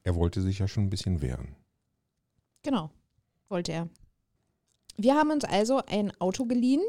er 0.05 0.15
wollte 0.15 0.41
sich 0.41 0.59
ja 0.59 0.67
schon 0.67 0.85
ein 0.85 0.89
bisschen 0.89 1.21
wehren. 1.21 1.55
Genau, 2.63 2.91
wollte 3.49 3.73
er. 3.73 3.89
Wir 4.97 5.15
haben 5.15 5.31
uns 5.31 5.43
also 5.43 5.81
ein 5.87 6.13
Auto 6.21 6.45
geliehen. 6.45 6.81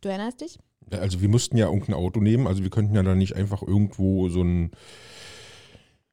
Du 0.00 0.08
erinnerst 0.08 0.42
dich? 0.42 0.58
Also 0.90 1.20
wir 1.22 1.28
mussten 1.28 1.56
ja 1.56 1.66
irgendein 1.66 1.94
Auto 1.94 2.20
nehmen. 2.20 2.46
Also 2.46 2.62
wir 2.62 2.70
könnten 2.70 2.94
ja 2.94 3.02
dann 3.02 3.18
nicht 3.18 3.34
einfach 3.34 3.62
irgendwo 3.62 4.28
so 4.28 4.42
ein 4.42 4.70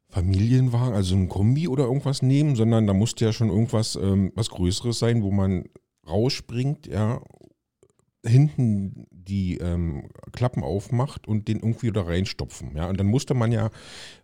Familienwagen, 0.07 0.95
also 0.95 1.15
ein 1.15 1.29
Kombi 1.29 1.67
oder 1.67 1.83
irgendwas 1.83 2.21
nehmen, 2.21 2.55
sondern 2.55 2.87
da 2.87 2.93
musste 2.93 3.25
ja 3.25 3.33
schon 3.33 3.49
irgendwas 3.49 3.95
ähm, 3.95 4.31
was 4.35 4.49
Größeres 4.49 4.99
sein, 4.99 5.21
wo 5.21 5.31
man 5.31 5.65
rausspringt, 6.07 6.87
ja, 6.87 7.21
hinten 8.23 9.07
die 9.11 9.57
ähm, 9.57 10.09
Klappen 10.31 10.63
aufmacht 10.63 11.27
und 11.27 11.47
den 11.47 11.57
irgendwie 11.57 11.87
wieder 11.87 12.07
reinstopfen. 12.07 12.75
Ja? 12.75 12.87
Und 12.87 12.99
dann 12.99 13.07
musste 13.07 13.33
man 13.33 13.51
ja, 13.51 13.71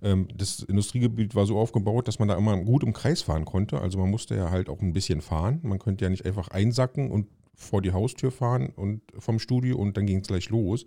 ähm, 0.01 0.27
das 0.35 0.61
Industriegebiet 0.61 1.33
war 1.35 1.45
so 1.45 1.57
aufgebaut, 1.57 2.07
dass 2.07 2.19
man 2.19 2.27
da 2.27 2.37
immer 2.37 2.57
gut 2.57 2.83
im 2.83 2.93
Kreis 2.93 3.21
fahren 3.23 3.45
konnte. 3.45 3.81
Also 3.81 3.97
man 3.97 4.09
musste 4.09 4.35
ja 4.35 4.51
halt 4.51 4.69
auch 4.69 4.81
ein 4.81 4.93
bisschen 4.93 5.21
fahren. 5.21 5.59
Man 5.63 5.79
könnte 5.79 6.05
ja 6.05 6.09
nicht 6.09 6.25
einfach 6.25 6.49
einsacken 6.49 7.09
und 7.09 7.27
vor 7.55 7.81
die 7.81 7.91
Haustür 7.91 8.31
fahren 8.31 8.69
und 8.75 9.01
vom 9.17 9.39
Studio 9.39 9.77
und 9.77 9.97
dann 9.97 10.05
ging 10.05 10.19
es 10.19 10.27
gleich 10.27 10.49
los, 10.49 10.85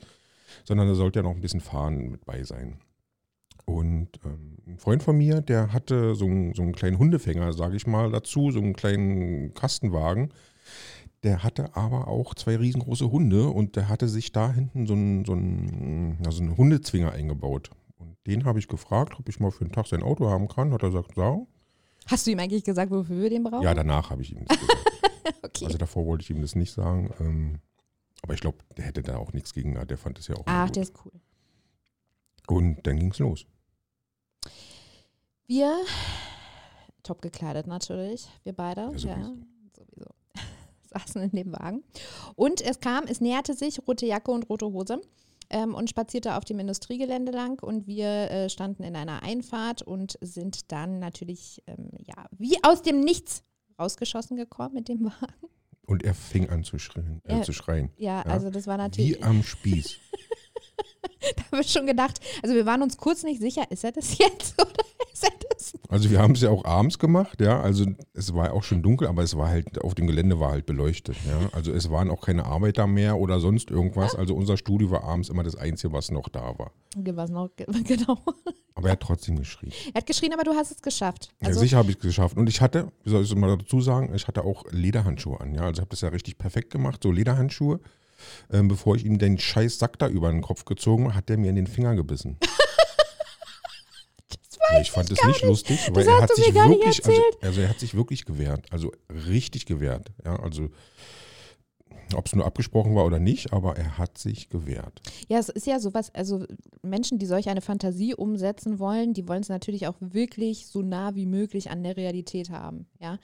sondern 0.64 0.87
da 0.87 0.95
sollte 0.95 1.19
ja 1.19 1.23
noch 1.25 1.35
ein 1.35 1.40
bisschen 1.40 1.61
Fahren 1.61 2.11
mit 2.11 2.25
bei 2.25 2.45
sein. 2.45 2.79
Und 3.64 4.09
ähm, 4.25 4.59
ein 4.67 4.79
Freund 4.79 5.02
von 5.02 5.17
mir, 5.17 5.40
der 5.40 5.73
hatte 5.73 6.14
so, 6.14 6.26
einen, 6.26 6.55
so 6.55 6.62
einen 6.62 6.75
kleinen 6.75 6.99
Hundefänger, 6.99 7.52
sage 7.52 7.76
ich 7.76 7.88
mal, 7.88 8.11
dazu, 8.11 8.52
so 8.52 8.61
einen 8.61 8.75
kleinen 8.75 9.52
Kastenwagen 9.55 10.33
der 11.23 11.43
hatte 11.43 11.77
aber 11.77 12.09
auch 12.09 12.35
zwei 12.35 12.57
riesengroße 12.57 13.11
Hunde 13.11 13.49
und 13.49 13.77
der 13.77 13.89
hatte 13.89 14.09
sich 14.09 14.33
da 14.33 14.53
hinten 14.53 14.87
so 14.87 14.95
einen, 14.95 15.25
so 15.25 15.33
einen, 15.33 16.19
also 16.25 16.43
einen 16.43 16.57
Hundezwinger 16.57 17.12
eingebaut. 17.12 17.71
Und 17.99 18.17
den 18.27 18.45
habe 18.45 18.59
ich 18.59 18.69
gefragt, 18.69 19.19
ob 19.19 19.29
ich 19.29 19.39
mal 19.39 19.50
für 19.50 19.62
einen 19.62 19.73
Tag 19.73 19.87
sein 19.87 20.03
Auto 20.03 20.31
haben 20.31 20.49
kann. 20.49 20.73
Hat 20.73 20.83
er 20.83 20.91
gesagt, 20.91 21.17
ja. 21.17 21.39
Hast 22.07 22.27
du 22.27 22.31
ihm 22.31 22.39
eigentlich 22.39 22.65
gesagt, 22.65 22.91
wofür 22.91 23.21
wir 23.21 23.31
den 23.31 23.43
brauchen? 23.43 23.62
Ja, 23.62 23.75
danach 23.75 24.11
habe 24.11 24.23
ich 24.23 24.33
ihm 24.33 24.47
das 24.47 24.59
gesagt. 24.59 25.03
okay. 25.43 25.65
Also 25.67 25.77
davor 25.77 26.07
wollte 26.07 26.23
ich 26.23 26.31
ihm 26.31 26.41
das 26.41 26.55
nicht 26.55 26.73
sagen. 26.73 27.12
Ähm, 27.21 27.59
aber 28.23 28.33
ich 28.35 28.41
glaube, 28.41 28.59
der 28.77 28.87
hätte 28.87 29.03
da 29.03 29.19
auch 29.19 29.35
nichts 29.35 29.53
gegen. 29.53 29.75
Der 29.87 29.99
fand 29.99 30.19
es 30.19 30.29
ja 30.29 30.37
auch. 30.37 30.45
Ach, 30.47 30.67
gut. 30.67 30.77
der 30.77 30.83
ist 30.85 30.95
cool. 31.05 31.12
Und 32.49 32.87
dann 32.87 32.99
ging 32.99 33.11
es 33.11 33.19
los. 33.19 33.47
Wir, 35.47 35.77
top 37.03 37.21
gekleidet 37.21 37.67
natürlich, 37.67 38.29
wir 38.45 38.53
beide. 38.55 38.91
Ja, 38.97 39.19
ja 39.19 39.33
saßen 40.90 41.23
in 41.23 41.30
dem 41.30 41.52
Wagen. 41.52 41.82
Und 42.37 42.61
es 42.61 42.80
kam, 42.80 43.04
es 43.04 43.20
näherte 43.20 43.54
sich, 43.54 43.80
rote 43.87 44.06
Jacke 44.06 44.30
und 44.30 44.49
rote 44.49 44.66
Hose. 44.66 45.00
ähm, 45.52 45.75
und 45.75 45.90
spazierte 45.90 46.37
auf 46.37 46.44
dem 46.44 46.61
Industriegelände 46.61 47.32
lang 47.32 47.61
und 47.62 47.87
wir 47.88 48.06
äh, 48.30 48.49
standen 48.49 48.85
in 48.85 48.94
einer 48.94 49.25
Einfahrt 49.25 49.82
und 49.82 50.16
sind 50.20 50.70
dann 50.70 51.00
natürlich, 51.00 51.61
ähm, 51.66 51.90
ja, 52.06 52.26
wie 52.38 52.56
aus 52.62 52.82
dem 52.82 53.00
Nichts 53.00 53.42
rausgeschossen 53.78 54.37
gekommen 54.37 54.75
mit 54.75 54.88
dem 54.88 55.04
Wagen. 55.06 55.49
Und 55.87 56.04
er 56.04 56.14
fing 56.14 56.49
an 56.50 56.62
zu 56.62 56.78
schreien. 56.78 57.20
Äh, 57.25 57.38
Ja. 57.38 57.42
zu 57.42 57.52
schreien. 57.52 57.90
Ja, 57.97 58.23
also 58.23 58.49
das 58.50 58.68
war 58.68 58.76
natürlich, 58.76 59.18
Wie 59.18 59.23
am 59.25 59.42
Spieß. 59.42 59.97
da 61.37 61.42
habe 61.52 61.62
ich 61.62 61.73
schon 61.73 61.87
gedacht, 61.87 62.20
also 62.42 62.54
wir 62.54 62.64
waren 62.66 62.82
uns 62.82 62.97
kurz 62.97 63.25
nicht 63.25 63.40
sicher, 63.40 63.68
ist 63.70 63.82
er 63.82 63.90
das 63.92 64.16
jetzt 64.18 64.54
oder 64.62 64.85
Also 65.89 66.11
wir 66.11 66.21
haben 66.21 66.35
es 66.35 66.41
ja 66.41 66.50
auch 66.50 66.65
abends 66.65 66.99
gemacht, 66.99 67.41
ja. 67.41 67.61
Also 67.61 67.85
es 68.15 68.33
war 68.33 68.53
auch 68.53 68.62
schon 68.62 68.83
dunkel, 68.83 69.09
aber 69.09 69.23
es 69.23 69.37
war 69.37 69.49
halt, 69.49 69.83
auf 69.83 69.95
dem 69.95 70.07
Gelände 70.07 70.39
war 70.39 70.53
halt 70.53 70.65
beleuchtet, 70.67 71.17
ja. 71.27 71.49
Also 71.53 71.73
es 71.73 71.91
waren 71.91 72.11
auch 72.11 72.21
keine 72.21 72.45
Arbeiter 72.45 72.87
mehr 72.87 73.19
oder 73.19 73.41
sonst 73.41 73.71
irgendwas. 73.71 74.15
Also 74.15 74.35
unser 74.35 74.57
Studio 74.57 74.91
war 74.91 75.05
abends 75.05 75.29
immer 75.29 75.43
das 75.43 75.57
Einzige, 75.57 75.93
was 75.93 76.11
noch 76.11 76.29
da 76.29 76.59
war. 76.59 76.73
Okay, 76.97 77.17
was 77.17 77.31
noch, 77.31 77.50
genau. 77.85 78.19
Aber 78.75 78.89
er 78.89 78.93
hat 78.93 79.00
trotzdem 79.00 79.37
geschrien. 79.37 79.73
Er 79.93 80.00
hat 80.00 80.07
geschrien, 80.07 80.33
aber 80.33 80.45
du 80.45 80.53
hast 80.53 80.71
es 80.71 80.81
geschafft. 80.81 81.33
ja, 81.41 81.49
Also, 81.49 81.61
sicher 81.61 81.77
habe 81.79 81.91
ich 81.91 81.97
es 81.97 82.03
geschafft. 82.03 82.37
Und 82.37 82.49
ich 82.49 82.61
hatte, 82.61 82.93
wie 83.05 83.11
soll 83.11 83.23
ich 83.23 83.31
es 83.31 83.37
mal 83.37 83.57
dazu 83.57 83.81
sagen, 83.81 84.15
ich 84.15 84.29
hatte 84.29 84.45
auch 84.45 84.65
Lederhandschuhe 84.71 85.41
an, 85.41 85.55
ja. 85.55 85.62
Also 85.62 85.75
ich 85.75 85.81
habe 85.81 85.91
das 85.91 86.00
ja 86.03 86.09
richtig 86.09 86.39
perfekt 86.39 86.71
gemacht, 86.71 87.00
so 87.03 87.11
Lederhandschuhe. 87.11 87.81
Ähm, 88.53 88.69
bevor 88.69 88.97
ich 88.97 89.05
ihm 89.05 89.19
den 89.19 89.39
scheiß 89.39 89.79
Sack 89.79 89.99
da 89.99 90.07
über 90.09 90.31
den 90.31 90.43
Kopf 90.43 90.65
gezogen 90.67 91.05
habe, 91.05 91.15
hat 91.15 91.29
der 91.29 91.39
mir 91.39 91.50
in 91.50 91.57
den 91.57 91.67
Finger 91.67 91.95
gebissen. 91.95 92.37
Ja, 94.73 94.81
ich 94.81 94.91
fand 94.91 95.11
es 95.11 95.25
nicht 95.25 95.43
lustig, 95.43 95.91
weil 95.93 96.07
er 96.07 96.23
hat 96.23 96.35
sich 96.35 96.55
wirklich, 96.55 97.05
also, 97.05 97.23
also 97.41 97.61
er 97.61 97.69
hat 97.69 97.81
sich 97.81 97.95
wirklich 97.95 98.25
gewehrt, 98.25 98.67
also 98.71 98.93
richtig 99.29 99.67
gewehrt. 99.67 100.11
Ja, 100.25 100.37
also 100.41 100.71
ob 102.15 102.27
es 102.27 102.35
nur 102.35 102.45
abgesprochen 102.45 102.95
war 102.95 103.05
oder 103.05 103.21
nicht, 103.21 103.53
aber 103.53 103.77
er 103.77 103.99
hat 103.99 104.19
sich 104.19 104.49
gewehrt. 104.49 105.00
ja, 105.29 105.39
es 105.39 105.49
ist 105.49 105.67
ja 105.67 105.79
sowas, 105.79 106.12
also 106.15 106.45
Menschen, 106.83 107.19
die 107.19 107.27
solch 107.27 107.49
eine 107.49 107.61
Fantasie 107.61 108.15
umsetzen 108.15 108.79
wollen, 108.79 109.15
die 109.15 109.29
wollen 109.29 109.43
es 109.43 109.49
natürlich 109.49 109.87
auch 109.87 109.97
wirklich 110.00 110.67
so 110.67 110.83
nah 110.83 111.15
wie 111.15 111.27
möglich 111.27 111.71
an 111.71 111.83
der 111.85 111.97
Realität 111.97 112.50
haben. 112.50 112.87
Ja, 113.00 113.19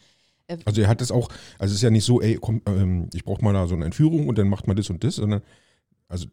Also 0.64 0.82
er 0.82 0.88
hat 0.88 1.02
es 1.02 1.10
auch, 1.10 1.28
also 1.58 1.72
es 1.72 1.78
ist 1.78 1.82
ja 1.82 1.90
nicht 1.90 2.04
so, 2.04 2.20
ey, 2.20 2.38
komm, 2.40 2.62
ähm, 2.66 3.08
ich 3.12 3.24
brauche 3.24 3.42
mal 3.42 3.52
da 3.52 3.66
so 3.66 3.74
eine 3.74 3.86
Entführung 3.86 4.28
und 4.28 4.38
dann 4.38 4.48
macht 4.48 4.66
man 4.68 4.76
das 4.76 4.88
und 4.88 5.02
das, 5.02 5.16
sondern 5.16 5.42
also 6.08 6.28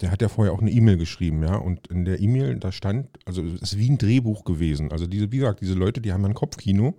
der 0.00 0.10
hat 0.10 0.22
ja 0.22 0.28
vorher 0.28 0.52
auch 0.52 0.60
eine 0.60 0.70
E-Mail 0.70 0.96
geschrieben, 0.96 1.42
ja, 1.42 1.56
und 1.56 1.86
in 1.88 2.04
der 2.04 2.20
E-Mail, 2.20 2.58
da 2.58 2.72
stand, 2.72 3.08
also 3.24 3.42
es 3.42 3.62
ist 3.62 3.78
wie 3.78 3.88
ein 3.88 3.98
Drehbuch 3.98 4.44
gewesen. 4.44 4.92
Also 4.92 5.06
diese, 5.06 5.30
wie 5.32 5.38
gesagt, 5.38 5.60
diese 5.60 5.74
Leute, 5.74 6.00
die 6.00 6.12
haben 6.12 6.22
ja 6.22 6.28
ein 6.28 6.34
Kopfkino 6.34 6.98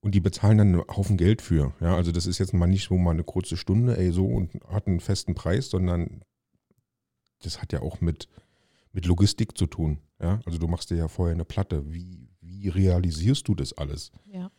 und 0.00 0.14
die 0.14 0.20
bezahlen 0.20 0.58
dann 0.58 0.68
einen 0.68 0.82
Haufen 0.88 1.16
Geld 1.16 1.42
für. 1.42 1.74
Ja, 1.80 1.94
also 1.94 2.10
das 2.12 2.26
ist 2.26 2.38
jetzt 2.38 2.54
mal 2.54 2.66
nicht 2.66 2.88
so 2.88 2.96
mal 2.96 3.12
eine 3.12 3.24
kurze 3.24 3.56
Stunde, 3.56 3.96
ey, 3.96 4.10
so 4.10 4.26
und 4.26 4.52
hat 4.68 4.86
einen 4.86 5.00
festen 5.00 5.34
Preis, 5.34 5.70
sondern 5.70 6.22
das 7.42 7.60
hat 7.60 7.72
ja 7.72 7.82
auch 7.82 8.00
mit, 8.00 8.28
mit 8.92 9.06
Logistik 9.06 9.56
zu 9.56 9.66
tun. 9.66 9.98
Ja, 10.20 10.40
also 10.44 10.58
du 10.58 10.66
machst 10.68 10.90
dir 10.90 10.96
ja 10.96 11.08
vorher 11.08 11.34
eine 11.34 11.44
Platte. 11.44 11.92
Wie, 11.92 12.28
wie 12.40 12.68
realisierst 12.68 13.46
du 13.48 13.54
das 13.54 13.72
alles? 13.72 14.12
ja. 14.32 14.50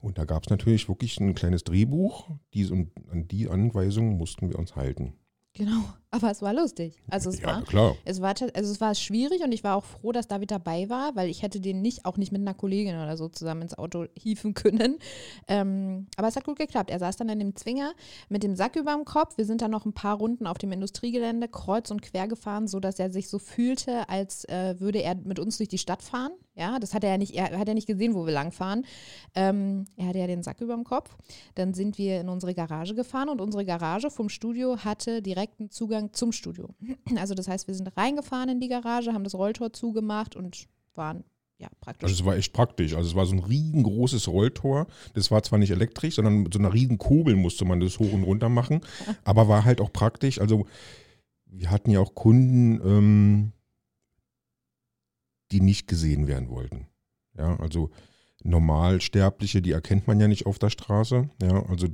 Und 0.00 0.18
da 0.18 0.24
gab 0.24 0.44
es 0.44 0.50
natürlich 0.50 0.88
wirklich 0.88 1.18
ein 1.18 1.34
kleines 1.34 1.64
Drehbuch. 1.64 2.30
Dies 2.52 2.70
und 2.70 2.92
an 3.10 3.26
die 3.26 3.48
Anweisungen 3.48 4.16
mussten 4.16 4.48
wir 4.48 4.58
uns 4.58 4.76
halten. 4.76 5.14
Genau. 5.56 5.84
Aber 6.10 6.32
es 6.32 6.42
war 6.42 6.52
lustig. 6.52 7.00
Also 7.08 7.30
es 7.30 7.40
ja, 7.40 7.46
war. 7.46 7.62
klar. 7.62 7.96
Es 8.04 8.20
war, 8.20 8.34
also 8.54 8.72
es 8.72 8.80
war 8.80 8.94
schwierig 8.96 9.42
und 9.42 9.52
ich 9.52 9.62
war 9.62 9.76
auch 9.76 9.84
froh, 9.84 10.10
dass 10.10 10.26
David 10.26 10.50
dabei 10.50 10.88
war, 10.88 11.14
weil 11.14 11.28
ich 11.28 11.42
hätte 11.42 11.60
den 11.60 11.80
nicht, 11.80 12.04
auch 12.04 12.16
nicht 12.16 12.32
mit 12.32 12.40
einer 12.40 12.54
Kollegin 12.54 12.96
oder 12.96 13.16
so 13.16 13.28
zusammen 13.28 13.62
ins 13.62 13.78
Auto 13.78 14.06
hieven 14.16 14.54
können. 14.54 14.98
Ähm, 15.46 16.08
aber 16.16 16.26
es 16.26 16.34
hat 16.34 16.44
gut 16.44 16.58
geklappt. 16.58 16.90
Er 16.90 16.98
saß 16.98 17.16
dann 17.16 17.28
in 17.28 17.38
dem 17.38 17.54
Zwinger 17.54 17.94
mit 18.28 18.42
dem 18.42 18.56
Sack 18.56 18.74
über 18.74 18.94
dem 18.94 19.04
Kopf. 19.04 19.38
Wir 19.38 19.44
sind 19.44 19.62
dann 19.62 19.70
noch 19.70 19.86
ein 19.86 19.92
paar 19.92 20.16
Runden 20.16 20.48
auf 20.48 20.58
dem 20.58 20.72
Industriegelände 20.72 21.46
kreuz 21.46 21.90
und 21.92 22.02
quer 22.02 22.26
gefahren, 22.26 22.66
sodass 22.66 22.98
er 22.98 23.10
sich 23.10 23.28
so 23.28 23.38
fühlte, 23.38 24.08
als 24.08 24.44
äh, 24.46 24.74
würde 24.80 25.02
er 25.02 25.14
mit 25.14 25.38
uns 25.38 25.58
durch 25.58 25.68
die 25.68 25.78
Stadt 25.78 26.02
fahren. 26.02 26.32
Ja, 26.56 26.78
das 26.78 26.94
hat 26.94 27.02
er 27.02 27.10
ja 27.10 27.18
nicht, 27.18 27.34
er 27.34 27.58
hat 27.58 27.66
ja 27.66 27.74
nicht 27.74 27.88
gesehen, 27.88 28.14
wo 28.14 28.26
wir 28.26 28.32
langfahren. 28.32 28.84
Ähm, 29.34 29.86
er 29.96 30.06
hatte 30.06 30.18
ja 30.18 30.26
den 30.26 30.42
Sack 30.42 30.60
über 30.60 30.74
dem 30.74 30.84
Kopf. 30.84 31.16
Dann 31.56 31.74
sind 31.74 31.98
wir 31.98 32.20
in 32.20 32.28
unsere 32.28 32.54
Garage 32.54 32.94
gefahren 32.94 33.28
und 33.28 33.40
unsere 33.40 33.64
Garage 33.64 34.10
vom 34.10 34.28
Studio 34.28 34.78
hatte 34.78 35.20
direkten 35.20 35.70
Zugang 35.70 36.12
zum 36.12 36.32
Studio. 36.32 36.68
Also 37.16 37.34
das 37.34 37.48
heißt, 37.48 37.68
wir 37.68 37.74
sind 37.74 37.96
reingefahren 37.96 38.48
in 38.50 38.60
die 38.60 38.68
Garage, 38.68 39.12
haben 39.12 39.24
das 39.24 39.34
Rolltor 39.34 39.72
zugemacht 39.72 40.36
und 40.36 40.66
waren 40.94 41.24
ja 41.58 41.68
praktisch. 41.80 42.04
Also 42.04 42.22
es 42.22 42.26
war 42.26 42.36
echt 42.36 42.52
praktisch. 42.52 42.94
Also 42.94 43.08
es 43.08 43.14
war 43.14 43.26
so 43.26 43.34
ein 43.34 43.40
riesengroßes 43.40 44.28
Rolltor. 44.28 44.86
Das 45.14 45.30
war 45.30 45.42
zwar 45.42 45.58
nicht 45.58 45.70
elektrisch, 45.70 46.16
sondern 46.16 46.42
mit 46.42 46.52
so 46.52 46.58
einer 46.58 46.72
riesen 46.72 46.98
Kurbel 46.98 47.36
musste 47.36 47.64
man 47.64 47.80
das 47.80 47.98
hoch 47.98 48.12
und 48.12 48.24
runter 48.24 48.48
machen. 48.48 48.80
Aber 49.24 49.48
war 49.48 49.64
halt 49.64 49.80
auch 49.80 49.92
praktisch. 49.92 50.40
Also 50.40 50.66
wir 51.46 51.70
hatten 51.70 51.90
ja 51.90 52.00
auch 52.00 52.14
Kunden, 52.14 52.80
ähm, 52.84 53.52
die 55.54 55.60
nicht 55.60 55.86
gesehen 55.86 56.26
werden 56.26 56.50
wollten. 56.50 56.88
Ja, 57.38 57.56
also 57.60 57.90
Normalsterbliche, 58.42 59.62
die 59.62 59.72
erkennt 59.72 60.06
man 60.06 60.20
ja 60.20 60.28
nicht 60.28 60.46
auf 60.46 60.58
der 60.58 60.70
Straße. 60.70 61.30
Ja, 61.40 61.64
also 61.66 61.88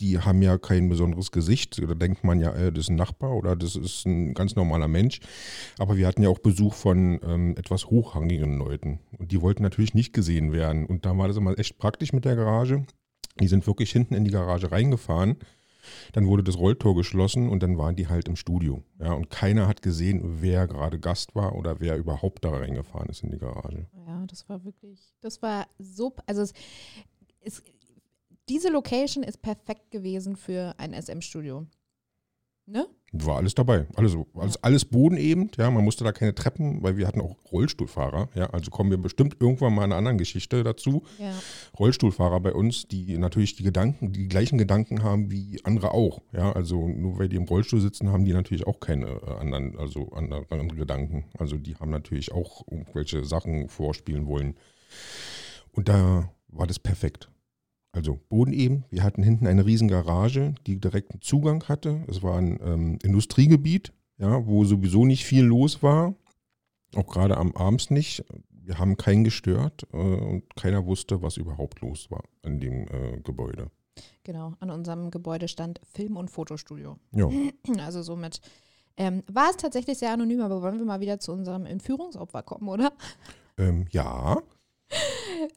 die 0.00 0.18
haben 0.18 0.42
ja 0.42 0.58
kein 0.58 0.90
besonderes 0.90 1.32
Gesicht. 1.32 1.80
Da 1.82 1.94
denkt 1.94 2.22
man 2.22 2.38
ja, 2.38 2.54
äh, 2.54 2.70
das 2.70 2.84
ist 2.84 2.90
ein 2.90 2.96
Nachbar 2.96 3.34
oder 3.34 3.56
das 3.56 3.74
ist 3.74 4.04
ein 4.06 4.34
ganz 4.34 4.54
normaler 4.54 4.88
Mensch. 4.88 5.20
Aber 5.78 5.96
wir 5.96 6.06
hatten 6.06 6.22
ja 6.22 6.28
auch 6.28 6.38
Besuch 6.38 6.74
von 6.74 7.18
ähm, 7.24 7.54
etwas 7.56 7.86
hochrangigen 7.86 8.58
Leuten. 8.58 9.00
Und 9.18 9.32
die 9.32 9.40
wollten 9.40 9.62
natürlich 9.62 9.94
nicht 9.94 10.12
gesehen 10.12 10.52
werden. 10.52 10.84
Und 10.84 11.06
da 11.06 11.16
war 11.16 11.28
das 11.28 11.38
immer 11.38 11.58
echt 11.58 11.78
praktisch 11.78 12.12
mit 12.12 12.26
der 12.26 12.36
Garage. 12.36 12.84
Die 13.40 13.48
sind 13.48 13.66
wirklich 13.66 13.90
hinten 13.90 14.14
in 14.14 14.24
die 14.24 14.30
Garage 14.30 14.70
reingefahren. 14.70 15.36
Dann 16.12 16.26
wurde 16.26 16.42
das 16.42 16.58
Rolltor 16.58 16.94
geschlossen 16.94 17.48
und 17.48 17.62
dann 17.62 17.78
waren 17.78 17.96
die 17.96 18.08
halt 18.08 18.28
im 18.28 18.36
Studio. 18.36 18.82
Ja, 18.98 19.12
und 19.12 19.30
keiner 19.30 19.68
hat 19.68 19.82
gesehen, 19.82 20.40
wer 20.40 20.66
gerade 20.66 20.98
Gast 20.98 21.34
war 21.34 21.54
oder 21.54 21.80
wer 21.80 21.96
überhaupt 21.96 22.44
da 22.44 22.50
reingefahren 22.50 23.08
ist 23.08 23.22
in 23.22 23.30
die 23.30 23.38
Garage. 23.38 23.86
ja, 24.06 24.26
das 24.26 24.48
war 24.48 24.64
wirklich, 24.64 25.14
das 25.20 25.42
war 25.42 25.66
so, 25.78 26.14
also 26.26 26.42
es, 26.42 26.52
es, 27.40 27.62
diese 28.48 28.68
Location 28.70 29.24
ist 29.24 29.42
perfekt 29.42 29.90
gewesen 29.90 30.36
für 30.36 30.74
ein 30.78 30.92
SM-Studio. 30.92 31.66
Ne? 32.66 32.86
War 33.12 33.36
alles 33.36 33.54
dabei. 33.54 33.86
Alles, 33.94 34.16
alles, 34.34 34.62
alles 34.62 34.84
bodenebend, 34.84 35.56
ja. 35.56 35.70
Man 35.70 35.84
musste 35.84 36.02
da 36.02 36.10
keine 36.10 36.34
Treppen, 36.34 36.82
weil 36.82 36.96
wir 36.96 37.06
hatten 37.06 37.20
auch 37.20 37.36
Rollstuhlfahrer, 37.52 38.28
ja. 38.34 38.50
Also 38.50 38.72
kommen 38.72 38.90
wir 38.90 38.98
bestimmt 38.98 39.36
irgendwann 39.38 39.74
mal 39.74 39.84
in 39.84 39.92
einer 39.92 39.98
anderen 39.98 40.18
Geschichte 40.18 40.64
dazu. 40.64 41.04
Ja. 41.18 41.32
Rollstuhlfahrer 41.78 42.40
bei 42.40 42.52
uns, 42.52 42.88
die 42.88 43.16
natürlich 43.18 43.54
die 43.54 43.62
Gedanken, 43.62 44.12
die 44.12 44.26
gleichen 44.26 44.58
Gedanken 44.58 45.04
haben 45.04 45.30
wie 45.30 45.60
andere 45.62 45.92
auch, 45.92 46.20
ja. 46.32 46.52
Also 46.52 46.88
nur 46.88 47.18
weil 47.18 47.28
die 47.28 47.36
im 47.36 47.44
Rollstuhl 47.44 47.80
sitzen, 47.80 48.10
haben 48.10 48.24
die 48.24 48.32
natürlich 48.32 48.66
auch 48.66 48.80
keine 48.80 49.06
äh, 49.06 49.30
anderen, 49.38 49.78
also 49.78 50.10
andere, 50.10 50.44
andere 50.50 50.76
Gedanken. 50.76 51.24
Also 51.38 51.56
die 51.58 51.76
haben 51.76 51.90
natürlich 51.90 52.32
auch 52.32 52.66
irgendwelche 52.68 53.24
Sachen 53.24 53.68
vorspielen 53.68 54.26
wollen. 54.26 54.56
Und 55.70 55.88
da 55.88 56.28
war 56.48 56.66
das 56.66 56.80
perfekt. 56.80 57.30
Also 57.96 58.20
bodeneben. 58.28 58.84
Wir 58.90 59.02
hatten 59.02 59.22
hinten 59.22 59.46
eine 59.46 59.64
riesen 59.64 59.88
Garage, 59.88 60.54
die 60.66 60.78
direkten 60.78 61.22
Zugang 61.22 61.64
hatte. 61.64 62.04
Es 62.08 62.22
war 62.22 62.36
ein 62.36 62.60
ähm, 62.62 62.98
Industriegebiet, 63.02 63.94
ja, 64.18 64.46
wo 64.46 64.66
sowieso 64.66 65.06
nicht 65.06 65.24
viel 65.24 65.44
los 65.44 65.82
war. 65.82 66.14
Auch 66.94 67.06
gerade 67.06 67.38
am 67.38 67.52
abends 67.56 67.88
nicht. 67.90 68.22
Wir 68.50 68.78
haben 68.78 68.98
keinen 68.98 69.24
gestört 69.24 69.86
äh, 69.94 69.96
und 69.96 70.44
keiner 70.56 70.84
wusste, 70.84 71.22
was 71.22 71.38
überhaupt 71.38 71.80
los 71.80 72.10
war 72.10 72.22
an 72.42 72.60
dem 72.60 72.86
äh, 72.88 73.18
Gebäude. 73.24 73.70
Genau, 74.24 74.52
an 74.60 74.70
unserem 74.70 75.10
Gebäude 75.10 75.48
stand 75.48 75.80
Film- 75.90 76.18
und 76.18 76.30
Fotostudio. 76.30 76.98
Ja, 77.12 77.30
Also 77.78 78.02
somit 78.02 78.42
ähm, 78.98 79.22
war 79.32 79.48
es 79.48 79.56
tatsächlich 79.56 79.96
sehr 79.96 80.12
anonym, 80.12 80.42
aber 80.42 80.60
wollen 80.60 80.78
wir 80.78 80.84
mal 80.84 81.00
wieder 81.00 81.18
zu 81.18 81.32
unserem 81.32 81.64
Entführungsopfer 81.64 82.42
kommen, 82.42 82.68
oder? 82.68 82.92
ähm, 83.56 83.86
ja, 83.90 84.36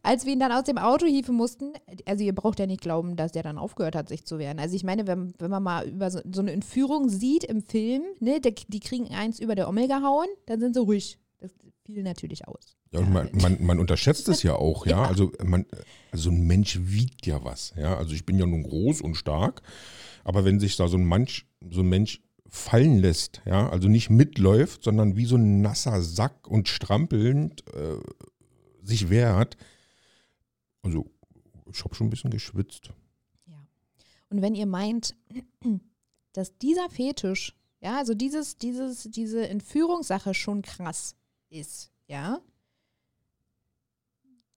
Als 0.02 0.26
wir 0.26 0.34
ihn 0.34 0.40
dann 0.40 0.52
aus 0.52 0.64
dem 0.64 0.78
Auto 0.78 1.06
hieven 1.06 1.36
mussten, 1.36 1.74
also 2.06 2.24
ihr 2.24 2.34
braucht 2.34 2.60
ja 2.60 2.66
nicht 2.66 2.82
glauben, 2.82 3.16
dass 3.16 3.32
der 3.32 3.44
dann 3.44 3.58
aufgehört 3.58 3.96
hat, 3.96 4.10
sich 4.10 4.26
zu 4.26 4.40
wehren. 4.40 4.60
Also 4.60 4.76
ich 4.76 4.84
meine, 4.84 5.08
wenn, 5.08 5.34
wenn 5.38 5.52
man 5.52 5.64
mal 5.64 5.88
über 5.88 6.10
so, 6.10 6.20
so 6.32 6.42
eine 6.42 6.52
Entführung 6.52 7.10
sieht 7.10 7.44
im 7.44 7.62
Film, 7.62 8.04
ne, 8.20 8.40
die, 8.42 8.56
die 8.68 8.80
kriegen 8.80 9.14
eins 9.14 9.40
über 9.40 9.56
der 9.56 9.70
Ommel 9.70 9.88
gehauen, 9.88 10.28
dann 10.48 10.60
sind 10.60 10.74
sie 10.74 10.82
ruhig. 10.82 11.20
Das 11.40 11.52
fiel 11.86 12.04
natürlich 12.04 12.48
aus. 12.48 12.76
Ja, 12.92 13.02
man, 13.02 13.30
man, 13.34 13.64
man 13.64 13.80
unterschätzt 13.80 14.28
es 14.30 14.42
ja 14.42 14.56
auch, 14.56 14.88
ja. 14.88 15.04
Also, 15.04 15.32
man, 15.44 15.66
also 16.12 16.32
ein 16.32 16.48
Mensch 16.48 16.80
wiegt 16.82 17.28
ja 17.28 17.44
was, 17.44 17.74
ja. 17.78 17.96
Also 17.96 18.16
ich 18.16 18.26
bin 18.26 18.40
ja 18.40 18.48
nun 18.48 18.64
groß 18.64 19.02
und 19.02 19.16
stark, 19.16 19.62
aber 20.24 20.44
wenn 20.44 20.60
sich 20.60 20.76
da 20.76 20.88
so 20.88 20.98
ein 20.98 21.08
Mensch, 21.08 21.46
so 21.70 21.82
ein 21.82 21.90
Mensch 21.90 22.22
fallen 22.48 22.98
lässt, 22.98 23.42
ja, 23.46 23.70
also 23.70 23.88
nicht 23.88 24.10
mitläuft, 24.10 24.84
sondern 24.84 25.16
wie 25.16 25.26
so 25.26 25.36
ein 25.36 25.62
nasser 25.62 26.02
Sack 26.02 26.48
und 26.48 26.68
strampelnd 26.68 27.64
äh, 27.76 28.00
sich 28.90 29.10
wehrt, 29.10 29.58
also 30.82 31.10
ich 31.72 31.84
habe 31.84 31.96
schon 31.96 32.08
ein 32.08 32.10
bisschen 32.10 32.32
geschwitzt. 32.32 32.92
Ja. 33.46 33.66
Und 34.30 34.42
wenn 34.42 34.56
ihr 34.56 34.66
meint, 34.66 35.16
dass 36.34 36.58
dieser 36.58 36.90
Fetisch, 36.90 37.56
ja, 37.82 37.98
also 37.98 38.14
dieses, 38.14 38.58
dieses, 38.58 39.04
diese 39.04 39.48
Entführungssache 39.48 40.34
schon 40.34 40.62
krass 40.62 41.16
ist, 41.50 41.92
ja, 42.08 42.42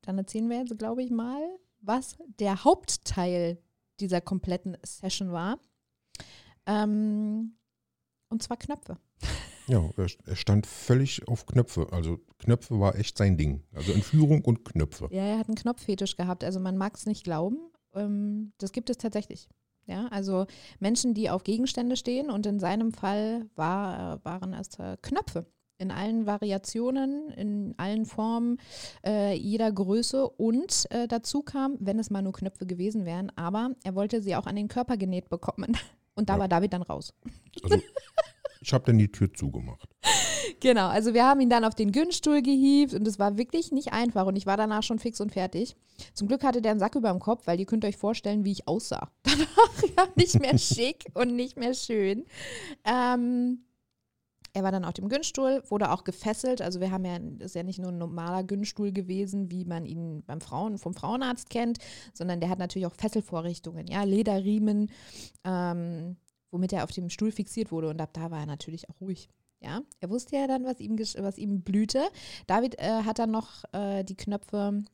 dann 0.03 0.19
erzählen 0.19 0.49
wir 0.51 0.59
jetzt, 0.59 0.77
glaube 0.79 1.03
ich, 1.03 1.11
mal, 1.11 1.41
was 1.81 2.17
der 2.39 2.65
Hauptteil 2.65 3.59
dieser 4.01 4.21
kompletten 4.21 4.77
Session 4.83 5.33
war. 5.33 5.59
Ähm, 6.67 7.55
und 8.29 8.43
zwar 8.43 8.57
Knöpfe. 8.57 8.99
Ja, 9.69 9.89
er, 9.97 10.37
stand 10.37 10.67
völlig 10.67 11.27
auf 11.29 11.47
Knöpfe. 11.47 11.87
Also 11.93 12.19
Knöpfe 12.39 12.79
war 12.81 12.97
echt 12.97 13.17
sein 13.17 13.37
Ding. 13.37 13.63
Also 13.75 13.93
Entführung 13.93 14.43
und 14.45 14.65
Knöpfe. 14.65 15.09
Ja, 15.11 15.23
er 15.23 15.39
hat 15.39 15.49
einen 15.49 15.57
Knopffetisch 15.57 16.17
gehabt. 16.17 16.45
Also 16.45 16.61
man 16.61 16.77
mag 16.77 16.97
es 16.97 17.07
nicht 17.07 17.25
glauben. 17.25 17.59
Ähm, 17.95 18.53
das 18.59 18.73
gibt 18.73 18.91
es 18.91 18.99
tatsächlich. 18.99 19.49
Ja, 19.87 20.07
also 20.09 20.47
Menschen, 20.79 21.13
die 21.15 21.29
auf 21.31 21.43
Gegenstände 21.43 21.97
stehen 21.97 22.31
und 22.31 22.47
in 22.47 22.61
seinem 22.61 22.93
Fall 22.93 23.49
war, 23.57 24.25
waren 24.25 24.55
es 24.55 24.79
äh, 24.79 24.97
Knöpfe 25.03 25.47
in 25.79 25.91
allen 25.91 26.27
Variationen, 26.27 27.31
in 27.31 27.75
allen 27.77 28.07
Formen, 28.07 28.59
äh, 29.05 29.35
jeder 29.35 29.73
Größe 29.73 30.29
und 30.29 30.87
äh, 30.91 31.09
dazu 31.09 31.43
kam, 31.43 31.77
wenn 31.81 31.99
es 31.99 32.11
mal 32.11 32.23
nur 32.23 32.33
Knöpfe 32.33 32.67
gewesen 32.67 33.05
wären, 33.05 33.33
aber 33.35 33.71
er 33.83 33.97
wollte 33.97 34.23
sie 34.23 34.37
auch 34.37 34.47
an 34.47 34.55
den 34.55 34.69
Körper 34.69 34.97
genäht 34.97 35.29
bekommen 35.29 35.77
und 36.15 36.29
da 36.29 36.35
Ja. 36.35 36.39
war 36.41 36.47
David 36.49 36.73
dann 36.73 36.83
raus. 36.83 37.13
Also 37.65 37.81
ich 38.63 38.73
habe 38.73 38.85
dann 38.85 38.99
die 38.99 39.11
Tür 39.11 39.33
zugemacht. 39.33 39.89
Genau, 40.61 40.89
also 40.89 41.13
wir 41.13 41.25
haben 41.25 41.41
ihn 41.41 41.51
dann 41.51 41.65
auf 41.65 41.75
den 41.75 41.91
Günststuhl 41.91 42.41
gehievt 42.41 42.95
und 42.95 43.07
es 43.09 43.19
war 43.19 43.37
wirklich 43.37 43.73
nicht 43.73 43.93
einfach 43.93 44.27
und 44.27 44.37
ich 44.37 44.47
war 44.47 44.57
danach 44.57 44.85
schon 44.85 45.01
fix 45.01 45.21
und 45.21 45.33
fertig. 45.33 45.75
Zum 46.15 46.29
Glück 46.29 46.45
hatte 46.45 46.63
der 46.63 46.71
einen 46.71 46.81
Sack 46.81 46.95
über 46.95 47.11
dem 47.11 47.19
Kopf, 47.19 47.47
weil 47.47 47.59
ihr 47.59 47.67
könnt 47.67 47.85
euch 47.85 47.97
vorstellen, 47.97 48.45
wie 48.45 48.53
ich 48.53 48.69
aussah. 48.69 49.11
Danach 49.25 49.83
ja 49.97 50.07
nicht 50.15 50.41
mehr 50.41 50.59
schick 50.59 51.07
und 51.15 51.35
nicht 51.35 51.57
mehr 51.57 51.75
schön. 51.75 52.25
Ähm, 52.85 53.65
er 54.55 54.63
war 54.63 54.71
dann 54.71 54.85
auf 54.85 54.95
dem 54.95 55.09
Günststuhl, 55.09 55.63
wurde 55.69 55.91
auch 55.91 56.05
gefesselt. 56.05 56.61
Also 56.61 56.81
wir 56.81 56.91
haben 56.91 57.05
ja, 57.05 57.19
das 57.19 57.47
ist 57.47 57.55
ja 57.55 57.63
nicht 57.63 57.79
nur 57.79 57.91
ein 57.91 57.99
normaler 57.99 58.45
Günststuhl 58.45 58.93
gewesen, 58.93 59.51
wie 59.51 59.65
man 59.65 59.87
ihn 59.87 60.23
beim 60.27 60.41
Frauen, 60.41 60.79
vom 60.79 60.95
Frauenarzt 60.95 61.51
kennt, 61.51 61.79
sondern 62.13 62.41
der 62.41 62.51
hat 62.51 62.59
natürlich 62.59 62.87
auch 62.87 62.95
Fesselvorrichtungen, 62.95 63.87
ja, 63.87 64.05
Lederriemen, 64.05 64.91
ähm, 65.45 66.17
womit 66.53 66.73
er 66.73 66.85
auf 66.85 66.93
dem 66.93 67.11
Stuhl 67.11 67.33
fixiert 67.33 67.73
wurde. 67.73 67.89
Und 67.89 68.01
ab 68.01 68.11
da 68.13 68.31
war 68.31 68.39
er 68.41 68.47
natürlich 68.47 68.89
auch 68.89 69.01
ruhig. 69.01 69.29
Ja, 69.61 69.83
er 70.01 70.11
wusste 70.11 70.37
ja 70.37 70.47
dann, 70.47 70.65
was 70.65 70.79
ihm, 70.81 70.97
was 70.99 71.39
ihm 71.39 71.63
blühte. 71.63 72.03
David 72.47 72.79
äh, 72.79 73.03
hat 73.05 73.19
dann 73.19 73.31
noch 73.31 73.65
äh, 73.73 74.03
die 74.05 74.17
Knöpfe 74.17 74.85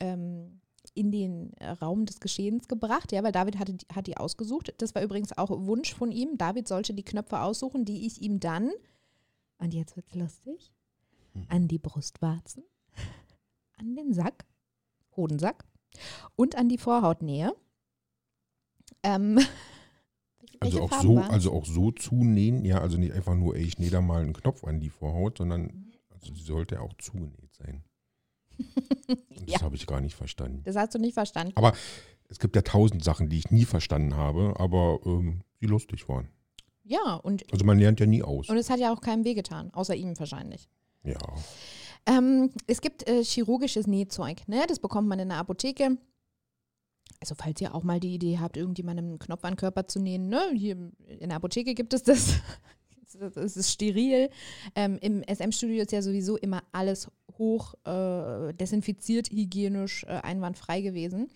ähm, 0.00 0.60
in 0.94 1.10
den 1.10 1.52
äh, 1.54 1.70
Raum 1.70 2.04
des 2.06 2.20
Geschehens 2.20 2.68
gebracht, 2.68 3.10
ja, 3.12 3.22
weil 3.22 3.32
David 3.32 3.58
hatte, 3.58 3.74
die- 3.74 3.86
hat 3.94 4.06
die 4.06 4.16
ausgesucht. 4.16 4.74
Das 4.78 4.94
war 4.94 5.02
übrigens 5.02 5.36
auch 5.36 5.50
Wunsch 5.50 5.94
von 5.94 6.12
ihm. 6.12 6.36
David 6.38 6.68
sollte 6.68 6.92
die 6.94 7.04
Knöpfe 7.04 7.40
aussuchen, 7.40 7.84
die 7.84 8.06
ich 8.06 8.20
ihm 8.22 8.38
dann, 8.40 8.70
und 9.58 9.72
jetzt 9.74 9.96
wird's 9.96 10.14
lustig, 10.14 10.72
an 11.48 11.66
die 11.68 11.78
Brustwarzen, 11.78 12.64
an 13.78 13.96
den 13.96 14.12
Sack, 14.12 14.44
Hodensack 15.16 15.64
und 16.36 16.54
an 16.56 16.68
die 16.68 16.78
Vorhautnähe. 16.78 17.54
Ähm, 19.02 19.38
Also 20.60 20.82
auch, 20.82 20.88
Farben 20.90 21.02
so, 21.08 21.18
also 21.20 21.52
auch 21.52 21.66
so 21.66 21.90
zunähen, 21.92 22.64
ja, 22.64 22.80
also 22.80 22.98
nicht 22.98 23.12
einfach 23.12 23.34
nur, 23.34 23.56
ey, 23.56 23.62
ich 23.62 23.78
nähe 23.78 23.90
da 23.90 24.00
mal 24.00 24.22
einen 24.22 24.32
Knopf 24.32 24.64
an 24.64 24.80
die 24.80 24.90
Vorhaut, 24.90 25.38
sondern 25.38 25.92
also 26.10 26.34
sie 26.34 26.42
sollte 26.42 26.80
auch 26.80 26.94
zugenäht 26.98 27.54
sein. 27.54 27.84
Und 29.08 29.48
Ja. 29.48 29.54
Das 29.54 29.62
habe 29.62 29.76
ich 29.76 29.86
gar 29.86 30.00
nicht 30.00 30.16
verstanden. 30.16 30.62
Das 30.64 30.76
hast 30.76 30.94
du 30.94 30.98
nicht 30.98 31.14
verstanden. 31.14 31.52
Aber 31.56 31.72
es 32.28 32.38
gibt 32.38 32.56
ja 32.56 32.62
tausend 32.62 33.02
Sachen, 33.04 33.28
die 33.28 33.38
ich 33.38 33.50
nie 33.50 33.64
verstanden 33.64 34.16
habe, 34.16 34.54
aber 34.58 35.00
ähm, 35.06 35.42
die 35.60 35.66
lustig 35.66 36.08
waren. 36.08 36.28
Ja, 36.84 37.14
und, 37.14 37.44
Also 37.52 37.64
man 37.64 37.78
lernt 37.78 38.00
ja 38.00 38.06
nie 38.06 38.22
aus. 38.22 38.48
und 38.48 38.56
es 38.56 38.70
hat 38.70 38.80
ja 38.80 38.92
auch 38.92 39.00
keinem 39.00 39.24
wehgetan, 39.24 39.70
außer 39.74 39.94
ihm 39.94 40.18
wahrscheinlich. 40.18 40.68
Ja. 41.04 41.18
Ähm, 42.06 42.50
es 42.66 42.80
gibt 42.80 43.06
äh, 43.08 43.22
chirurgisches 43.22 43.86
Nähzeug, 43.86 44.46
ne? 44.48 44.64
Das 44.66 44.78
bekommt 44.78 45.08
man 45.08 45.18
in 45.18 45.28
der 45.28 45.38
Apotheke. 45.38 45.98
Also 47.20 47.34
falls 47.34 47.60
ihr 47.60 47.74
auch 47.74 47.82
mal 47.82 48.00
die 48.00 48.14
Idee 48.14 48.38
habt, 48.38 48.56
irgendjemandem 48.56 49.06
einen 49.06 49.18
Knopf 49.18 49.44
an 49.44 49.52
den 49.52 49.58
Körper 49.58 49.88
zu 49.88 50.00
nähen, 50.00 50.28
ne? 50.28 50.40
Hier 50.54 50.76
in 51.06 51.28
der 51.28 51.36
Apotheke 51.36 51.74
gibt 51.74 51.92
es 51.94 52.02
das. 52.02 52.34
Es 53.34 53.56
ist 53.56 53.72
steril. 53.72 54.28
Ähm, 54.74 54.98
Im 55.00 55.22
SM-Studio 55.22 55.80
ist 55.80 55.92
ja 55.92 56.02
sowieso 56.02 56.36
immer 56.36 56.62
alles 56.72 57.10
hoch 57.38 57.72
äh, 57.86 58.52
desinfiziert, 58.52 59.30
hygienisch, 59.30 60.04
äh, 60.04 60.08
einwandfrei 60.08 60.82
gewesen. 60.82 61.30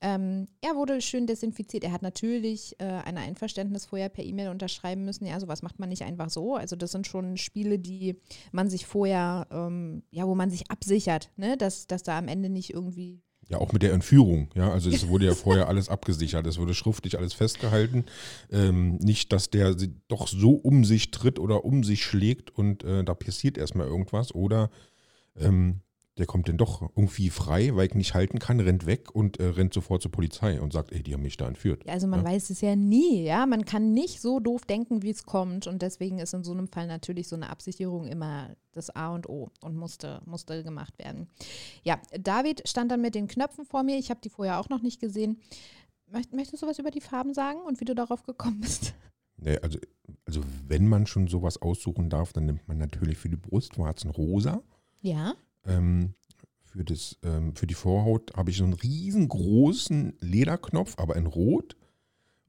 Ähm, 0.00 0.48
er 0.60 0.74
wurde 0.74 1.00
schön 1.00 1.28
desinfiziert. 1.28 1.84
Er 1.84 1.92
hat 1.92 2.02
natürlich 2.02 2.74
äh, 2.80 2.84
ein 2.84 3.16
Einverständnis 3.16 3.86
vorher 3.86 4.08
per 4.08 4.24
E-Mail 4.24 4.48
unterschreiben 4.48 5.04
müssen. 5.04 5.26
Ja, 5.26 5.38
sowas 5.38 5.62
macht 5.62 5.78
man 5.78 5.90
nicht 5.90 6.02
einfach 6.02 6.28
so. 6.28 6.56
Also 6.56 6.74
das 6.74 6.90
sind 6.90 7.06
schon 7.06 7.36
Spiele, 7.36 7.78
die 7.78 8.16
man 8.50 8.68
sich 8.68 8.84
vorher, 8.84 9.46
ähm, 9.52 10.02
ja, 10.10 10.26
wo 10.26 10.34
man 10.34 10.50
sich 10.50 10.72
absichert, 10.72 11.30
ne? 11.36 11.56
dass, 11.56 11.86
dass 11.86 12.02
da 12.02 12.18
am 12.18 12.26
Ende 12.26 12.48
nicht 12.48 12.74
irgendwie 12.74 13.22
Ja, 13.48 13.58
auch 13.58 13.72
mit 13.72 13.82
der 13.82 13.92
Entführung, 13.92 14.48
ja. 14.54 14.70
Also 14.72 14.88
es 14.88 15.08
wurde 15.08 15.26
ja 15.26 15.34
vorher 15.34 15.68
alles 15.68 15.88
abgesichert, 15.88 16.46
es 16.46 16.58
wurde 16.58 16.74
schriftlich 16.74 17.18
alles 17.18 17.34
festgehalten. 17.34 18.04
Ähm, 18.50 18.96
nicht, 18.96 19.32
dass 19.32 19.50
der 19.50 19.78
sie 19.78 19.94
doch 20.08 20.26
so 20.26 20.52
um 20.52 20.84
sich 20.84 21.10
tritt 21.10 21.38
oder 21.38 21.64
um 21.64 21.84
sich 21.84 22.02
schlägt 22.02 22.50
und 22.56 22.82
äh, 22.84 23.04
da 23.04 23.14
passiert 23.14 23.58
erstmal 23.58 23.88
irgendwas. 23.88 24.34
Oder 24.34 24.70
ähm, 25.36 25.80
der 26.18 26.26
kommt 26.26 26.46
dann 26.48 26.58
doch 26.58 26.82
irgendwie 26.94 27.30
frei, 27.30 27.74
weil 27.74 27.86
ich 27.86 27.94
nicht 27.94 28.12
halten 28.12 28.38
kann, 28.38 28.60
rennt 28.60 28.84
weg 28.84 29.14
und 29.14 29.40
äh, 29.40 29.44
rennt 29.46 29.72
sofort 29.72 30.02
zur 30.02 30.10
Polizei 30.10 30.60
und 30.60 30.72
sagt, 30.72 30.92
ey, 30.92 31.02
die 31.02 31.14
haben 31.14 31.22
mich 31.22 31.38
da 31.38 31.48
entführt. 31.48 31.84
Ja, 31.86 31.94
Also 31.94 32.06
man 32.06 32.20
Ja. 32.20 32.26
weiß 32.26 32.50
es 32.50 32.60
ja 32.60 32.76
nie, 32.76 33.22
ja. 33.24 33.46
Man 33.46 33.64
kann 33.64 33.94
nicht 33.94 34.20
so 34.20 34.38
doof 34.38 34.66
denken, 34.66 35.02
wie 35.02 35.08
es 35.10 35.24
kommt. 35.24 35.66
Und 35.66 35.80
deswegen 35.80 36.18
ist 36.18 36.34
in 36.34 36.44
so 36.44 36.52
einem 36.52 36.68
Fall 36.68 36.86
natürlich 36.86 37.28
so 37.28 37.36
eine 37.36 37.48
Absicherung 37.48 38.06
immer 38.06 38.54
das 38.72 38.90
A 38.90 39.14
und 39.14 39.26
O 39.28 39.50
und 39.62 39.74
musste, 39.76 40.20
musste 40.26 40.62
gemacht 40.62 40.98
werden. 40.98 41.28
Ja, 41.82 41.98
David 42.20 42.68
stand 42.68 42.90
dann 42.90 43.00
mit 43.00 43.14
den 43.14 43.26
Knöpfen 43.26 43.64
vor 43.64 43.82
mir. 43.82 43.96
Ich 43.98 44.10
habe 44.10 44.20
die 44.22 44.28
vorher 44.30 44.60
auch 44.60 44.68
noch 44.68 44.82
nicht 44.82 45.00
gesehen. 45.00 45.40
Möcht, 46.10 46.34
möchtest 46.34 46.62
du 46.62 46.66
was 46.66 46.78
über 46.78 46.90
die 46.90 47.00
Farben 47.00 47.32
sagen 47.32 47.60
und 47.66 47.80
wie 47.80 47.86
du 47.86 47.94
darauf 47.94 48.22
gekommen 48.22 48.60
bist? 48.60 48.92
Nee, 49.38 49.56
also, 49.58 49.78
also 50.26 50.42
wenn 50.68 50.86
man 50.86 51.06
schon 51.06 51.26
sowas 51.26 51.60
aussuchen 51.60 52.10
darf, 52.10 52.34
dann 52.34 52.44
nimmt 52.44 52.68
man 52.68 52.76
natürlich 52.76 53.16
für 53.16 53.30
die 53.30 53.36
Brustwarzen 53.36 54.10
rosa. 54.10 54.62
Ja. 55.00 55.34
Ähm, 55.66 56.14
für, 56.64 56.84
das, 56.84 57.16
ähm, 57.22 57.54
für 57.54 57.66
die 57.66 57.74
Vorhaut 57.74 58.32
habe 58.36 58.50
ich 58.50 58.56
so 58.56 58.64
einen 58.64 58.72
riesengroßen 58.72 60.16
Lederknopf, 60.20 60.94
aber 60.98 61.16
in 61.16 61.26
Rot. 61.26 61.76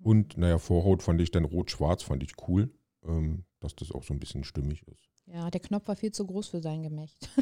Und 0.02 0.38
naja, 0.38 0.58
Vorhaut 0.58 1.04
fand 1.04 1.22
ich 1.22 1.32
dann 1.32 1.46
rot-schwarz, 1.46 2.04
fand 2.04 2.24
ich 2.24 2.34
cool, 2.48 2.72
ähm, 3.06 3.46
dass 3.60 3.76
das 3.76 3.92
auch 3.92 4.04
so 4.04 4.14
ein 4.14 4.20
bisschen 4.20 4.44
stimmig 4.44 4.84
ist. 4.88 5.10
Ja, 5.26 5.50
der 5.50 5.62
Knopf 5.62 5.88
war 5.88 5.96
viel 5.96 6.12
zu 6.12 6.26
groß 6.26 6.48
für 6.50 6.62
sein 6.62 6.84
Gemächt. 6.84 7.30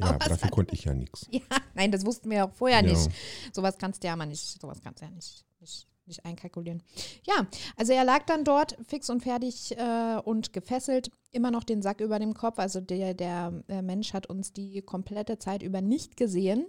Ja, 0.00 0.10
aber 0.10 0.28
dafür 0.28 0.50
konnte 0.52 0.74
ich 0.76 0.84
ja 0.84 0.94
nichts. 0.94 1.26
Ja, 1.28 1.40
nein, 1.74 1.90
das 1.90 2.06
wussten 2.06 2.30
wir 2.30 2.44
auch 2.44 2.52
vorher 2.52 2.84
Ja. 2.84 2.92
nicht. 2.92 3.10
Sowas 3.52 3.76
kannst 3.78 4.04
du 4.04 4.06
ja 4.06 4.14
mal 4.14 4.26
nicht, 4.26 4.60
sowas 4.60 4.80
kannst 4.80 5.00
du 5.02 5.06
ja 5.06 5.10
nicht, 5.10 5.44
nicht, 5.58 5.88
nicht 6.08 6.24
einkalkulieren. 6.24 6.82
Ja, 7.26 7.46
also 7.76 7.92
er 7.92 8.04
lag 8.04 8.24
dann 8.26 8.44
dort 8.44 8.76
fix 8.86 9.08
und 9.10 9.22
fertig 9.22 9.76
äh, 9.76 10.20
und 10.24 10.52
gefesselt, 10.52 11.10
immer 11.30 11.50
noch 11.50 11.64
den 11.64 11.82
Sack 11.82 12.00
über 12.00 12.18
dem 12.18 12.34
Kopf. 12.34 12.58
Also 12.58 12.80
der, 12.80 13.14
der 13.14 13.62
äh, 13.68 13.82
Mensch 13.82 14.12
hat 14.12 14.26
uns 14.26 14.52
die 14.52 14.82
komplette 14.82 15.38
Zeit 15.38 15.62
über 15.62 15.80
nicht 15.80 16.16
gesehen. 16.16 16.66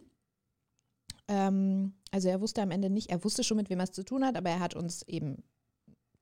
Ähm, 1.27 1.93
also 2.11 2.29
er 2.29 2.41
wusste 2.41 2.61
am 2.61 2.71
Ende 2.71 2.89
nicht, 2.89 3.09
er 3.09 3.23
wusste 3.23 3.43
schon, 3.43 3.57
mit 3.57 3.69
wem 3.69 3.79
er 3.79 3.85
es 3.85 3.91
zu 3.91 4.03
tun 4.03 4.25
hat, 4.25 4.35
aber 4.35 4.49
er 4.49 4.59
hat 4.59 4.75
uns 4.75 5.03
eben 5.03 5.43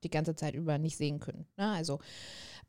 die 0.03 0.09
ganze 0.09 0.35
Zeit 0.35 0.55
über 0.55 0.77
nicht 0.77 0.97
sehen 0.97 1.19
können. 1.19 1.47
Ne? 1.57 1.69
Also 1.69 1.99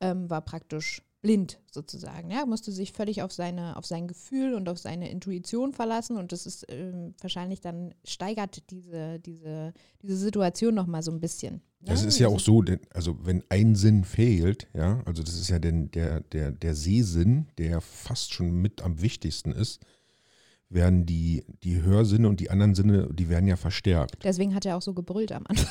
ähm, 0.00 0.30
war 0.30 0.42
praktisch 0.42 1.02
blind 1.20 1.58
sozusagen. 1.72 2.30
Ja, 2.30 2.46
musste 2.46 2.70
sich 2.70 2.92
völlig 2.92 3.22
auf 3.22 3.32
seine, 3.32 3.76
auf 3.76 3.86
sein 3.86 4.06
Gefühl 4.06 4.54
und 4.54 4.68
auf 4.68 4.78
seine 4.78 5.10
Intuition 5.10 5.72
verlassen 5.72 6.16
und 6.16 6.30
das 6.32 6.46
ist 6.46 6.64
ähm, 6.68 7.14
wahrscheinlich 7.20 7.60
dann 7.60 7.94
steigert 8.04 8.70
diese, 8.70 9.18
diese, 9.18 9.72
diese 10.02 10.16
Situation 10.16 10.74
noch 10.74 10.86
mal 10.86 11.02
so 11.02 11.10
ein 11.10 11.20
bisschen. 11.20 11.54
ne? 11.80 11.86
Das 11.86 12.04
ist 12.04 12.18
ja 12.20 12.28
auch 12.28 12.38
so, 12.38 12.62
denn, 12.62 12.80
also 12.94 13.16
wenn 13.26 13.42
ein 13.48 13.74
Sinn 13.74 14.04
fehlt, 14.04 14.68
ja, 14.74 15.02
also 15.06 15.22
das 15.22 15.34
ist 15.34 15.48
ja 15.50 15.58
den, 15.58 15.90
der, 15.90 16.20
der, 16.20 16.52
der 16.52 16.74
Sehsinn, 16.76 17.48
der 17.58 17.80
fast 17.80 18.32
schon 18.32 18.52
mit 18.52 18.82
am 18.82 19.00
wichtigsten 19.00 19.50
ist, 19.52 19.80
werden 20.70 21.06
die, 21.06 21.44
die 21.62 21.82
Hörsinne 21.82 22.28
und 22.28 22.40
die 22.40 22.50
anderen 22.50 22.74
Sinne, 22.74 23.08
die 23.12 23.28
werden 23.28 23.48
ja 23.48 23.56
verstärkt. 23.56 24.18
Deswegen 24.22 24.54
hat 24.54 24.66
er 24.66 24.76
auch 24.76 24.82
so 24.82 24.92
gebrüllt 24.94 25.32
am 25.32 25.46
Anfang, 25.46 25.66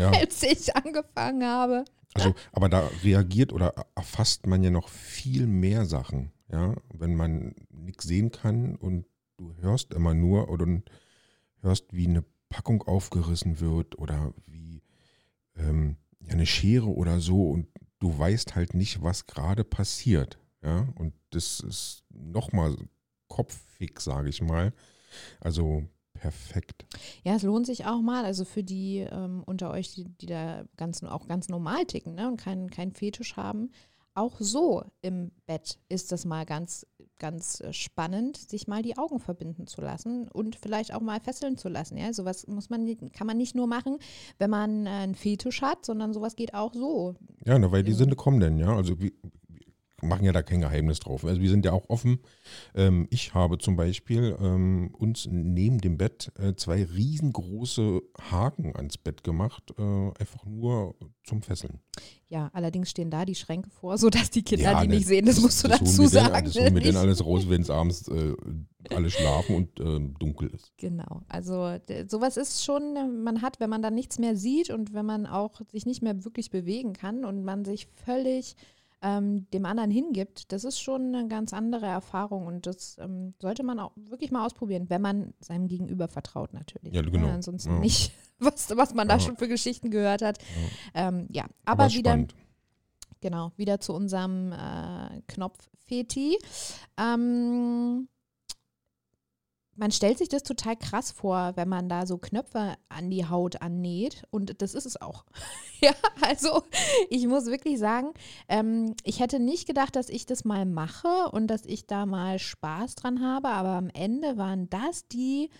Ja. 0.00 0.10
als 0.20 0.42
ich 0.42 0.74
angefangen 0.74 1.44
habe. 1.44 1.84
Also, 2.16 2.34
aber 2.52 2.68
da 2.68 2.88
reagiert 3.04 3.52
oder 3.52 3.74
erfasst 3.94 4.46
man 4.46 4.62
ja 4.62 4.70
noch 4.70 4.88
viel 4.88 5.46
mehr 5.46 5.84
Sachen, 5.84 6.32
ja, 6.50 6.74
wenn 6.92 7.14
man 7.14 7.54
nichts 7.70 8.04
sehen 8.04 8.30
kann 8.30 8.76
und 8.76 9.06
du 9.36 9.54
hörst 9.60 9.92
immer 9.92 10.14
nur 10.14 10.48
oder 10.48 10.66
hörst, 11.60 11.92
wie 11.92 12.08
eine 12.08 12.24
Packung 12.48 12.82
aufgerissen 12.82 13.60
wird 13.60 13.98
oder 13.98 14.32
wie 14.46 14.82
ähm, 15.56 15.96
eine 16.28 16.46
Schere 16.46 16.88
oder 16.88 17.20
so 17.20 17.50
und 17.50 17.68
du 17.98 18.18
weißt 18.18 18.54
halt 18.54 18.74
nicht, 18.74 19.02
was 19.02 19.26
gerade 19.26 19.64
passiert, 19.64 20.38
ja, 20.62 20.88
und 20.96 21.12
das 21.30 21.60
ist 21.60 22.04
nochmal 22.10 22.76
kopffix, 23.28 24.04
sage 24.04 24.28
ich 24.28 24.40
mal. 24.40 24.72
Also 25.40 25.88
perfekt. 26.16 26.86
Ja, 27.24 27.34
es 27.36 27.42
lohnt 27.42 27.66
sich 27.66 27.86
auch 27.86 28.00
mal, 28.00 28.24
also 28.24 28.44
für 28.44 28.64
die 28.64 29.06
ähm, 29.10 29.42
unter 29.46 29.70
euch, 29.70 29.94
die, 29.94 30.04
die 30.04 30.26
da 30.26 30.64
ganz, 30.76 31.02
auch 31.02 31.28
ganz 31.28 31.48
normal 31.48 31.84
ticken 31.86 32.14
ne, 32.14 32.28
und 32.28 32.36
keinen 32.38 32.70
keinen 32.70 32.92
Fetisch 32.92 33.36
haben, 33.36 33.70
auch 34.16 34.36
so 34.38 34.82
im 35.02 35.30
Bett 35.46 35.78
ist 35.88 36.10
das 36.10 36.24
mal 36.24 36.46
ganz, 36.46 36.86
ganz 37.18 37.60
äh, 37.60 37.72
spannend, 37.72 38.36
sich 38.36 38.66
mal 38.66 38.82
die 38.82 38.96
Augen 38.96 39.20
verbinden 39.20 39.66
zu 39.66 39.82
lassen 39.82 40.26
und 40.28 40.56
vielleicht 40.56 40.94
auch 40.94 41.02
mal 41.02 41.20
fesseln 41.20 41.56
zu 41.58 41.68
lassen. 41.68 41.98
Ja, 41.98 42.12
sowas 42.12 42.46
muss 42.46 42.70
man, 42.70 42.86
kann 43.12 43.26
man 43.26 43.36
nicht 43.36 43.54
nur 43.54 43.66
machen, 43.66 43.98
wenn 44.38 44.50
man 44.50 44.86
äh, 44.86 44.90
einen 44.90 45.14
Fetisch 45.14 45.60
hat, 45.60 45.84
sondern 45.84 46.14
sowas 46.14 46.34
geht 46.34 46.54
auch 46.54 46.72
so. 46.72 47.14
Ja, 47.44 47.58
na, 47.58 47.70
weil 47.70 47.82
die. 47.82 47.92
Sinne 47.92 48.16
kommen 48.16 48.40
denn, 48.40 48.58
ja. 48.58 48.74
Also 48.74 49.00
wie, 49.00 49.14
machen 50.02 50.24
ja 50.24 50.32
da 50.32 50.42
kein 50.42 50.60
Geheimnis 50.60 51.00
drauf. 51.00 51.24
Also 51.24 51.40
wir 51.40 51.48
sind 51.48 51.64
ja 51.64 51.72
auch 51.72 51.88
offen. 51.88 52.18
Ähm, 52.74 53.06
ich 53.10 53.34
habe 53.34 53.58
zum 53.58 53.76
Beispiel 53.76 54.36
ähm, 54.40 54.94
uns 54.98 55.26
neben 55.30 55.80
dem 55.80 55.96
Bett 55.96 56.32
äh, 56.38 56.54
zwei 56.54 56.84
riesengroße 56.84 58.02
Haken 58.30 58.76
ans 58.76 58.98
Bett 58.98 59.24
gemacht, 59.24 59.74
äh, 59.78 59.82
einfach 59.82 60.44
nur 60.44 60.96
zum 61.24 61.42
Fesseln. 61.42 61.80
Ja, 62.28 62.50
allerdings 62.52 62.90
stehen 62.90 63.10
da 63.10 63.24
die 63.24 63.34
Schränke 63.34 63.70
vor, 63.70 63.96
sodass 63.96 64.30
die 64.30 64.42
Kinder 64.42 64.64
Ja, 64.64 64.82
die 64.82 64.88
ne, 64.88 64.96
nicht 64.96 65.06
sehen. 65.06 65.24
Das, 65.24 65.40
musst 65.40 65.64
du 65.64 65.68
das 65.68 65.78
dazu 65.78 66.06
sagen. 66.06 66.44
Das 66.44 66.54
holen 66.56 66.74
wir 66.74 66.82
dann 66.82 66.96
alles 66.96 67.24
raus, 67.24 67.48
wenn 67.48 67.62
es 67.62 67.70
abends 67.70 68.08
äh, 68.08 68.34
alle 68.90 69.10
schlafen 69.10 69.56
und 69.56 69.80
ähm, 69.80 70.14
dunkel 70.18 70.50
ist. 70.50 70.72
Genau, 70.76 71.22
also 71.28 71.76
sowas 72.08 72.36
ist 72.36 72.64
schon, 72.64 73.24
man 73.24 73.42
hat, 73.42 73.60
wenn 73.60 73.70
man 73.70 73.82
dann 73.82 73.94
nichts 73.94 74.18
mehr 74.18 74.36
sieht 74.36 74.70
und 74.70 74.92
wenn 74.92 75.06
man 75.06 75.26
auch 75.26 75.60
sich 75.72 75.86
nicht 75.86 76.02
mehr 76.02 76.24
wirklich 76.24 76.50
bewegen 76.50 76.92
kann 76.92 77.24
und 77.24 77.44
man 77.44 77.64
sich 77.64 77.88
völlig 78.04 78.56
ähm, 79.02 79.48
dem 79.50 79.66
anderen 79.66 79.90
hingibt, 79.90 80.52
das 80.52 80.64
ist 80.64 80.80
schon 80.80 81.14
eine 81.14 81.28
ganz 81.28 81.52
andere 81.52 81.86
Erfahrung 81.86 82.46
und 82.46 82.66
das 82.66 82.96
ähm, 82.98 83.34
sollte 83.40 83.62
man 83.62 83.78
auch 83.78 83.92
wirklich 83.96 84.30
mal 84.30 84.44
ausprobieren, 84.46 84.88
wenn 84.88 85.02
man 85.02 85.34
seinem 85.40 85.68
Gegenüber 85.68 86.08
vertraut 86.08 86.52
natürlich. 86.54 86.94
Ja, 86.94 87.02
genau. 87.02 87.28
ansonsten 87.28 87.74
Ja. 87.74 87.78
nicht, 87.80 88.12
was, 88.38 88.74
was 88.76 88.94
man 88.94 89.06
da 89.08 89.14
Ja. 89.14 89.20
schon 89.20 89.36
für 89.36 89.48
Geschichten 89.48 89.90
gehört 89.90 90.22
hat. 90.22 90.38
Ja, 90.94 91.08
ähm, 91.08 91.26
ja. 91.30 91.44
Aber, 91.64 91.84
aber 91.84 91.92
wieder 91.92 92.10
spannend. 92.10 92.34
Genau, 93.20 93.52
wieder 93.56 93.80
zu 93.80 93.94
unserem 93.94 94.52
äh, 94.52 95.20
Knopf-Feti. 95.26 96.38
Ähm, 96.98 98.08
man 99.76 99.90
stellt 99.90 100.18
sich 100.18 100.28
das 100.28 100.42
total 100.42 100.76
krass 100.76 101.10
vor, 101.10 101.52
wenn 101.54 101.68
man 101.68 101.88
da 101.88 102.06
so 102.06 102.18
Knöpfe 102.18 102.76
an 102.88 103.10
die 103.10 103.26
Haut 103.26 103.62
annäht. 103.62 104.24
Und 104.30 104.60
das 104.62 104.74
ist 104.74 104.86
es 104.86 105.00
auch. 105.00 105.24
ja, 105.80 105.92
also 106.20 106.62
ich 107.10 107.26
muss 107.26 107.46
wirklich 107.46 107.78
sagen, 107.78 108.12
ähm, 108.48 108.94
ich 109.04 109.20
hätte 109.20 109.38
nicht 109.38 109.66
gedacht, 109.66 109.96
dass 109.96 110.08
ich 110.08 110.26
das 110.26 110.44
mal 110.44 110.64
mache 110.64 111.30
und 111.30 111.48
dass 111.48 111.64
ich 111.66 111.86
da 111.86 112.06
mal 112.06 112.38
Spaß 112.38 112.94
dran 112.94 113.22
habe. 113.22 113.48
Aber 113.48 113.70
am 113.70 113.90
Ende 113.90 114.36
waren 114.36 114.68
das 114.70 115.06
die 115.08 115.50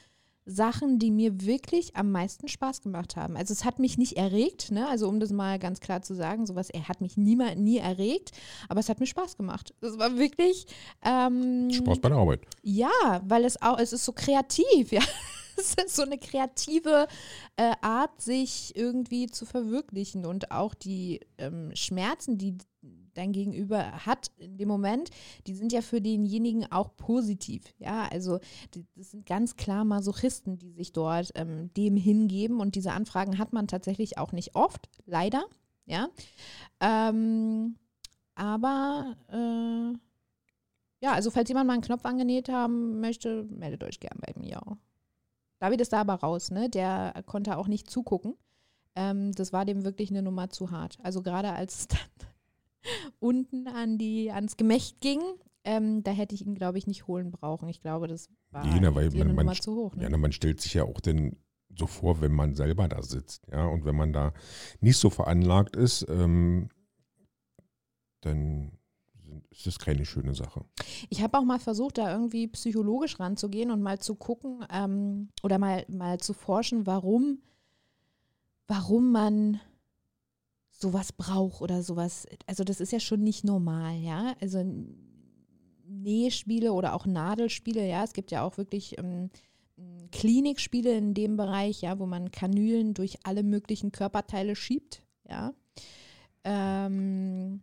Sachen, 0.46 1.00
die 1.00 1.10
mir 1.10 1.44
wirklich 1.44 1.96
am 1.96 2.12
meisten 2.12 2.46
Spaß 2.46 2.80
gemacht 2.80 3.16
haben. 3.16 3.36
Also 3.36 3.52
es 3.52 3.64
hat 3.64 3.80
mich 3.80 3.98
nicht 3.98 4.16
erregt, 4.16 4.70
ne? 4.70 4.88
Also 4.88 5.08
um 5.08 5.18
das 5.18 5.32
mal 5.32 5.58
ganz 5.58 5.80
klar 5.80 6.02
zu 6.02 6.14
sagen, 6.14 6.46
sowas, 6.46 6.70
er 6.70 6.88
hat 6.88 7.00
mich 7.00 7.16
nie, 7.16 7.36
nie 7.56 7.78
erregt, 7.78 8.30
aber 8.68 8.78
es 8.78 8.88
hat 8.88 9.00
mir 9.00 9.06
Spaß 9.06 9.36
gemacht. 9.36 9.74
Es 9.80 9.98
war 9.98 10.16
wirklich 10.16 10.66
ähm, 11.04 11.68
Spaß 11.72 11.98
bei 11.98 12.08
der 12.08 12.18
Arbeit. 12.18 12.40
ja, 12.62 13.20
weil 13.26 13.44
es 13.44 13.60
auch, 13.60 13.78
es 13.78 13.92
ist 13.92 14.04
so 14.04 14.12
kreativ, 14.12 14.90
ja. 14.92 15.02
Es 15.58 15.74
ist 15.74 15.96
so 15.96 16.02
eine 16.02 16.18
kreative 16.18 17.08
äh, 17.56 17.72
Art, 17.80 18.20
sich 18.20 18.76
irgendwie 18.76 19.26
zu 19.26 19.46
verwirklichen 19.46 20.26
und 20.26 20.50
auch 20.50 20.74
die 20.74 21.20
ähm, 21.38 21.70
Schmerzen, 21.74 22.36
die 22.36 22.58
dein 23.16 23.32
Gegenüber 23.32 24.06
hat 24.06 24.30
in 24.38 24.58
dem 24.58 24.68
Moment, 24.68 25.10
die 25.46 25.54
sind 25.54 25.72
ja 25.72 25.80
für 25.80 26.00
denjenigen 26.00 26.70
auch 26.70 26.96
positiv. 26.96 27.62
Ja, 27.78 28.08
also 28.10 28.38
das 28.96 29.10
sind 29.10 29.26
ganz 29.26 29.56
klar 29.56 29.84
Masochisten, 29.84 30.58
die 30.58 30.72
sich 30.72 30.92
dort 30.92 31.32
ähm, 31.34 31.72
dem 31.74 31.96
hingeben 31.96 32.60
und 32.60 32.74
diese 32.74 32.92
Anfragen 32.92 33.38
hat 33.38 33.52
man 33.52 33.68
tatsächlich 33.68 34.18
auch 34.18 34.32
nicht 34.32 34.54
oft, 34.54 34.88
leider. 35.06 35.44
Ja, 35.86 36.08
ähm, 36.80 37.76
aber 38.34 39.16
äh, 39.28 39.96
ja, 41.00 41.12
also 41.12 41.30
falls 41.30 41.48
jemand 41.48 41.66
mal 41.68 41.74
einen 41.74 41.82
Knopf 41.82 42.04
angenäht 42.04 42.48
haben 42.48 43.00
möchte, 43.00 43.44
meldet 43.44 43.84
euch 43.84 44.00
gern 44.00 44.18
bei 44.18 44.32
mir. 44.38 44.60
David 45.58 45.80
ist 45.80 45.92
da 45.92 46.00
aber 46.00 46.14
raus, 46.14 46.50
ne? 46.50 46.68
Der 46.68 47.22
konnte 47.26 47.56
auch 47.56 47.68
nicht 47.68 47.90
zugucken. 47.90 48.34
Ähm, 48.94 49.32
das 49.32 49.52
war 49.52 49.64
dem 49.64 49.84
wirklich 49.84 50.10
eine 50.10 50.22
Nummer 50.22 50.50
zu 50.50 50.70
hart. 50.70 50.98
Also 51.02 51.22
gerade 51.22 51.52
als 51.52 51.80
es 51.80 51.88
dann 51.88 52.28
unten 53.18 53.68
an 53.68 53.98
die, 53.98 54.30
ans 54.30 54.56
Gemächt 54.56 55.00
ging, 55.00 55.20
ähm, 55.64 56.02
da 56.02 56.10
hätte 56.12 56.34
ich 56.34 56.46
ihn, 56.46 56.54
glaube 56.54 56.78
ich, 56.78 56.86
nicht 56.86 57.06
holen 57.06 57.30
brauchen. 57.30 57.68
Ich 57.68 57.80
glaube, 57.80 58.06
das 58.08 58.28
war 58.50 58.64
Nee, 58.66 58.78
na, 58.80 58.94
weil 58.94 59.10
man- 59.10 59.34
man 59.46 59.54
zu 59.56 59.74
hoch. 59.74 59.94
Ne? 59.96 60.08
Ja, 60.08 60.16
man 60.16 60.32
stellt 60.32 60.60
sich 60.60 60.74
ja 60.74 60.84
auch 60.84 61.00
denn 61.00 61.36
so 61.76 61.86
vor, 61.86 62.20
wenn 62.20 62.32
man 62.32 62.54
selber 62.54 62.88
da 62.88 63.02
sitzt, 63.02 63.46
ja, 63.50 63.66
und 63.66 63.84
wenn 63.84 63.96
man 63.96 64.12
da 64.12 64.32
nicht 64.80 64.96
so 64.96 65.10
veranlagt 65.10 65.76
ist, 65.76 66.06
ähm, 66.08 66.68
dann 68.22 68.72
ist 69.50 69.66
das 69.66 69.78
keine 69.78 70.04
schöne 70.06 70.34
Sache. 70.34 70.64
Ich 71.10 71.22
habe 71.22 71.36
auch 71.38 71.44
mal 71.44 71.58
versucht, 71.58 71.98
da 71.98 72.12
irgendwie 72.12 72.46
psychologisch 72.48 73.18
ranzugehen 73.20 73.70
und 73.70 73.82
mal 73.82 73.98
zu 73.98 74.14
gucken 74.14 74.64
ähm, 74.70 75.28
oder 75.42 75.58
mal, 75.58 75.84
mal 75.88 76.18
zu 76.18 76.32
forschen, 76.32 76.86
warum, 76.86 77.40
warum 78.68 79.12
man 79.12 79.60
sowas 80.78 81.12
braucht 81.12 81.60
oder 81.62 81.82
sowas. 81.82 82.26
Also 82.46 82.64
das 82.64 82.80
ist 82.80 82.92
ja 82.92 83.00
schon 83.00 83.22
nicht 83.22 83.44
normal, 83.44 83.96
ja. 83.98 84.34
Also 84.40 84.64
Nähspiele 85.88 86.72
oder 86.72 86.94
auch 86.94 87.06
Nadelspiele, 87.06 87.86
ja. 87.86 88.04
Es 88.04 88.12
gibt 88.12 88.30
ja 88.30 88.42
auch 88.42 88.58
wirklich 88.58 88.98
ähm, 88.98 89.30
Klinikspiele 90.12 90.96
in 90.96 91.14
dem 91.14 91.36
Bereich, 91.36 91.80
ja, 91.82 91.98
wo 91.98 92.06
man 92.06 92.30
Kanülen 92.30 92.94
durch 92.94 93.18
alle 93.24 93.42
möglichen 93.42 93.92
Körperteile 93.92 94.56
schiebt, 94.56 95.02
ja. 95.28 95.54
Ähm, 96.44 97.62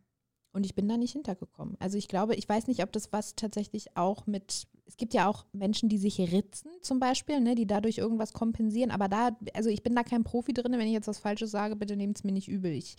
und 0.51 0.65
ich 0.65 0.75
bin 0.75 0.87
da 0.87 0.97
nicht 0.97 1.13
hintergekommen. 1.13 1.75
Also 1.79 1.97
ich 1.97 2.07
glaube, 2.07 2.35
ich 2.35 2.47
weiß 2.47 2.67
nicht, 2.67 2.83
ob 2.83 2.91
das 2.91 3.11
was 3.11 3.35
tatsächlich 3.35 3.97
auch 3.97 4.27
mit, 4.27 4.67
es 4.85 4.97
gibt 4.97 5.13
ja 5.13 5.27
auch 5.27 5.45
Menschen, 5.53 5.89
die 5.89 5.97
sich 5.97 6.19
ritzen 6.19 6.69
zum 6.81 6.99
Beispiel, 6.99 7.39
ne, 7.39 7.55
die 7.55 7.65
dadurch 7.65 7.97
irgendwas 7.97 8.33
kompensieren. 8.33 8.91
Aber 8.91 9.07
da, 9.07 9.31
also 9.53 9.69
ich 9.69 9.83
bin 9.83 9.95
da 9.95 10.03
kein 10.03 10.23
Profi 10.23 10.53
drin, 10.53 10.73
wenn 10.73 10.87
ich 10.87 10.93
jetzt 10.93 11.07
was 11.07 11.19
Falsches 11.19 11.51
sage, 11.51 11.75
bitte 11.75 11.95
nehmt 11.95 12.17
es 12.17 12.23
mir 12.23 12.31
nicht 12.31 12.47
übel. 12.47 12.71
Ich, 12.71 12.97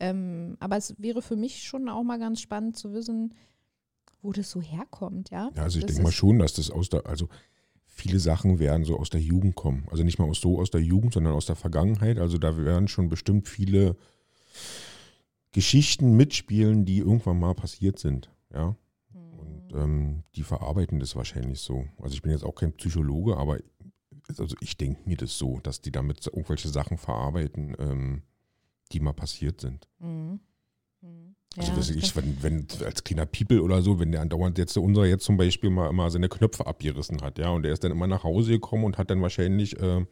ähm, 0.00 0.56
aber 0.60 0.76
es 0.76 0.94
wäre 0.98 1.22
für 1.22 1.36
mich 1.36 1.64
schon 1.64 1.88
auch 1.88 2.02
mal 2.02 2.18
ganz 2.18 2.40
spannend 2.40 2.76
zu 2.76 2.92
wissen, 2.92 3.34
wo 4.22 4.32
das 4.32 4.50
so 4.50 4.60
herkommt, 4.60 5.30
ja. 5.30 5.50
Ja, 5.54 5.62
also 5.62 5.78
ich 5.78 5.84
denke 5.86 6.02
mal 6.02 6.12
schon, 6.12 6.38
dass 6.38 6.54
das 6.54 6.70
aus 6.70 6.88
der, 6.88 7.06
also 7.06 7.28
viele 7.84 8.18
Sachen 8.18 8.58
werden 8.58 8.84
so 8.84 8.98
aus 8.98 9.10
der 9.10 9.20
Jugend 9.20 9.54
kommen. 9.54 9.86
Also 9.90 10.02
nicht 10.02 10.18
mal 10.18 10.28
aus 10.28 10.40
so 10.40 10.58
aus 10.58 10.70
der 10.70 10.82
Jugend, 10.82 11.14
sondern 11.14 11.34
aus 11.34 11.46
der 11.46 11.56
Vergangenheit. 11.56 12.18
Also 12.18 12.38
da 12.38 12.56
werden 12.56 12.88
schon 12.88 13.08
bestimmt 13.08 13.48
viele 13.48 13.96
Geschichten 15.52 16.16
mitspielen, 16.16 16.84
die 16.84 16.98
irgendwann 16.98 17.38
mal 17.38 17.54
passiert 17.54 17.98
sind. 17.98 18.30
Ja. 18.52 18.76
Ähm, 19.76 20.24
die 20.34 20.42
verarbeiten 20.42 20.98
das 20.98 21.16
wahrscheinlich 21.16 21.60
so. 21.60 21.84
Also 22.00 22.14
ich 22.14 22.22
bin 22.22 22.32
jetzt 22.32 22.44
auch 22.44 22.54
kein 22.54 22.72
Psychologe, 22.72 23.36
aber 23.36 23.58
also 24.38 24.56
ich 24.60 24.76
denke 24.76 25.08
mir 25.08 25.16
das 25.16 25.38
so, 25.38 25.60
dass 25.60 25.80
die 25.80 25.92
damit 25.92 26.26
irgendwelche 26.26 26.68
Sachen 26.68 26.98
verarbeiten, 26.98 27.76
ähm, 27.78 28.22
die 28.92 29.00
mal 29.00 29.12
passiert 29.12 29.60
sind. 29.60 29.86
Mhm. 29.98 30.40
Mhm. 31.00 31.36
Also 31.56 31.70
Ja, 31.70 31.76
das 31.76 31.90
ich, 31.90 32.16
wenn, 32.16 32.42
wenn 32.42 32.66
als 32.84 33.04
kleiner 33.04 33.26
People 33.26 33.62
oder 33.62 33.82
so, 33.82 33.98
wenn 33.98 34.12
der 34.12 34.20
andauernd 34.20 34.58
jetzt 34.58 34.76
unser 34.76 35.06
jetzt 35.06 35.24
zum 35.24 35.36
Beispiel 35.36 35.70
mal 35.70 35.88
immer 35.88 36.10
seine 36.10 36.28
Knöpfe 36.28 36.66
abgerissen 36.66 37.22
hat, 37.22 37.38
ja, 37.38 37.50
und 37.50 37.62
der 37.62 37.72
ist 37.72 37.84
dann 37.84 37.92
immer 37.92 38.06
nach 38.06 38.24
Hause 38.24 38.52
gekommen 38.52 38.84
und 38.84 38.98
hat 38.98 39.10
dann 39.10 39.22
wahrscheinlich 39.22 39.80
ähm, 39.80 40.06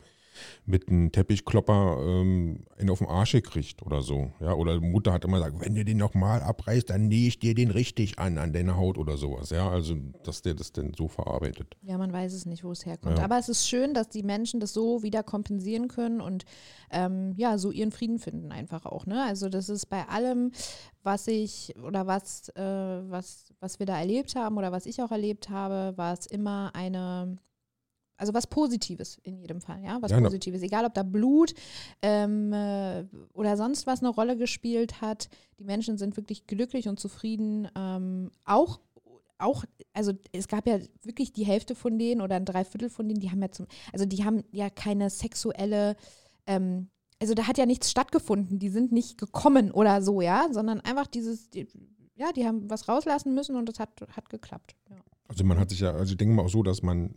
mit 0.66 0.88
einem 0.88 1.12
Teppichklopper 1.12 1.98
ähm, 2.00 2.64
einen 2.78 2.90
auf 2.90 2.98
den 2.98 3.08
Arsch 3.08 3.32
gekriegt 3.32 3.82
oder 3.82 4.02
so, 4.02 4.32
ja, 4.40 4.54
oder 4.54 4.78
die 4.78 4.86
Mutter 4.86 5.12
hat 5.12 5.24
immer 5.24 5.38
gesagt, 5.38 5.64
wenn 5.64 5.74
du 5.74 5.84
den 5.84 5.98
nochmal 5.98 6.42
abreißt, 6.42 6.90
dann 6.90 7.08
nähe 7.08 7.28
ich 7.28 7.38
dir 7.38 7.54
den 7.54 7.70
richtig 7.70 8.18
an, 8.18 8.38
an 8.38 8.52
deine 8.52 8.76
Haut 8.76 8.98
oder 8.98 9.16
sowas, 9.16 9.50
ja, 9.50 9.68
also 9.68 9.94
dass 10.22 10.42
der 10.42 10.54
das 10.54 10.72
dann 10.72 10.92
so 10.96 11.08
verarbeitet. 11.08 11.76
Ja, 11.82 11.98
man 11.98 12.12
weiß 12.12 12.32
es 12.32 12.46
nicht, 12.46 12.64
wo 12.64 12.72
es 12.72 12.86
herkommt. 12.86 13.18
Ja. 13.18 13.24
Aber 13.24 13.38
es 13.38 13.48
ist 13.48 13.68
schön, 13.68 13.94
dass 13.94 14.08
die 14.08 14.22
Menschen 14.22 14.60
das 14.60 14.72
so 14.72 15.02
wieder 15.02 15.22
kompensieren 15.22 15.88
können 15.88 16.20
und 16.20 16.44
ähm, 16.90 17.34
ja, 17.36 17.58
so 17.58 17.70
ihren 17.70 17.92
Frieden 17.92 18.18
finden 18.18 18.52
einfach 18.52 18.86
auch. 18.86 19.06
Ne? 19.06 19.22
Also 19.22 19.48
das 19.48 19.68
ist 19.68 19.86
bei 19.86 20.06
allem, 20.08 20.52
was 21.02 21.26
ich 21.26 21.74
oder 21.82 22.06
was, 22.06 22.48
äh, 22.50 22.62
was, 22.62 23.52
was 23.60 23.78
wir 23.78 23.86
da 23.86 23.98
erlebt 23.98 24.34
haben 24.36 24.56
oder 24.56 24.72
was 24.72 24.86
ich 24.86 25.02
auch 25.02 25.10
erlebt 25.10 25.50
habe, 25.50 25.96
war 25.96 26.12
es 26.12 26.26
immer 26.26 26.70
eine, 26.74 27.38
also 28.16 28.34
was 28.34 28.46
Positives 28.46 29.18
in 29.22 29.36
jedem 29.36 29.60
Fall, 29.60 29.82
ja, 29.82 29.98
was 30.00 30.10
Ja, 30.10 30.20
Positives. 30.20 30.62
Egal, 30.62 30.84
ob 30.84 30.94
da 30.94 31.02
Blut 31.02 31.54
ähm, 32.02 32.52
äh, 32.52 33.04
oder 33.32 33.56
sonst 33.56 33.86
was 33.86 34.00
eine 34.00 34.10
Rolle 34.10 34.36
gespielt 34.36 35.00
hat. 35.00 35.28
Die 35.58 35.64
Menschen 35.64 35.98
sind 35.98 36.16
wirklich 36.16 36.46
glücklich 36.46 36.88
und 36.88 37.00
zufrieden. 37.00 37.68
Ähm, 37.76 38.30
auch 38.44 38.80
auch, 39.38 39.64
also 39.92 40.12
es 40.32 40.48
gab 40.48 40.66
ja 40.66 40.78
wirklich 41.02 41.32
die 41.32 41.44
Hälfte 41.44 41.74
von 41.74 41.98
denen 41.98 42.20
oder 42.20 42.36
ein 42.36 42.44
Dreiviertel 42.44 42.88
von 42.88 43.08
denen, 43.08 43.20
die 43.20 43.30
haben 43.30 43.42
ja 43.42 43.50
zum, 43.50 43.66
also 43.92 44.06
die 44.06 44.24
haben 44.24 44.44
ja 44.52 44.70
keine 44.70 45.10
sexuelle, 45.10 45.96
ähm, 46.46 46.88
also 47.20 47.34
da 47.34 47.46
hat 47.46 47.58
ja 47.58 47.66
nichts 47.66 47.90
stattgefunden, 47.90 48.58
die 48.58 48.68
sind 48.68 48.92
nicht 48.92 49.18
gekommen 49.18 49.70
oder 49.72 50.02
so, 50.02 50.20
ja, 50.20 50.48
sondern 50.52 50.80
einfach 50.80 51.08
dieses, 51.08 51.50
die, 51.50 51.66
ja, 52.14 52.32
die 52.32 52.46
haben 52.46 52.70
was 52.70 52.88
rauslassen 52.88 53.34
müssen 53.34 53.56
und 53.56 53.68
das 53.68 53.80
hat, 53.80 53.90
hat 54.16 54.30
geklappt. 54.30 54.76
Ja. 54.88 54.96
Also 55.26 55.44
man 55.44 55.58
hat 55.58 55.70
sich 55.70 55.80
ja, 55.80 55.92
also 55.92 56.12
ich 56.12 56.16
denke 56.16 56.34
mal 56.34 56.44
auch 56.44 56.50
so, 56.50 56.62
dass 56.62 56.82
man 56.82 57.14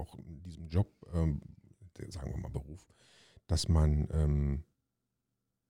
auch 0.00 0.14
in 0.18 0.42
diesem 0.42 0.68
Job, 0.68 0.88
ähm, 1.14 1.40
sagen 2.08 2.32
wir 2.32 2.38
mal 2.38 2.50
Beruf, 2.50 2.86
dass 3.46 3.68
man 3.68 4.08
ähm, 4.12 4.64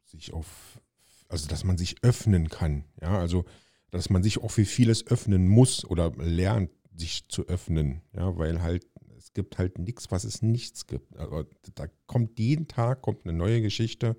sich 0.04 0.32
auf, 0.32 0.80
also 1.28 1.48
dass 1.48 1.64
man 1.64 1.76
sich 1.76 2.02
öffnen 2.02 2.48
kann, 2.48 2.84
ja, 3.00 3.18
also 3.18 3.44
dass 3.90 4.10
man 4.10 4.22
sich 4.22 4.38
auch 4.38 4.50
für 4.50 4.64
vieles 4.64 5.06
öffnen 5.06 5.48
muss 5.48 5.84
oder 5.84 6.12
lernt, 6.16 6.70
sich 6.94 7.28
zu 7.28 7.46
öffnen, 7.46 8.02
ja, 8.12 8.36
weil 8.36 8.62
halt 8.62 8.86
es 9.16 9.34
gibt 9.34 9.58
halt 9.58 9.78
nichts, 9.78 10.10
was 10.10 10.24
es 10.24 10.40
nichts 10.40 10.86
gibt. 10.86 11.14
Also 11.16 11.44
da 11.74 11.86
kommt 12.06 12.38
jeden 12.38 12.68
Tag 12.68 13.02
kommt 13.02 13.24
eine 13.24 13.36
neue 13.36 13.60
Geschichte, 13.60 14.16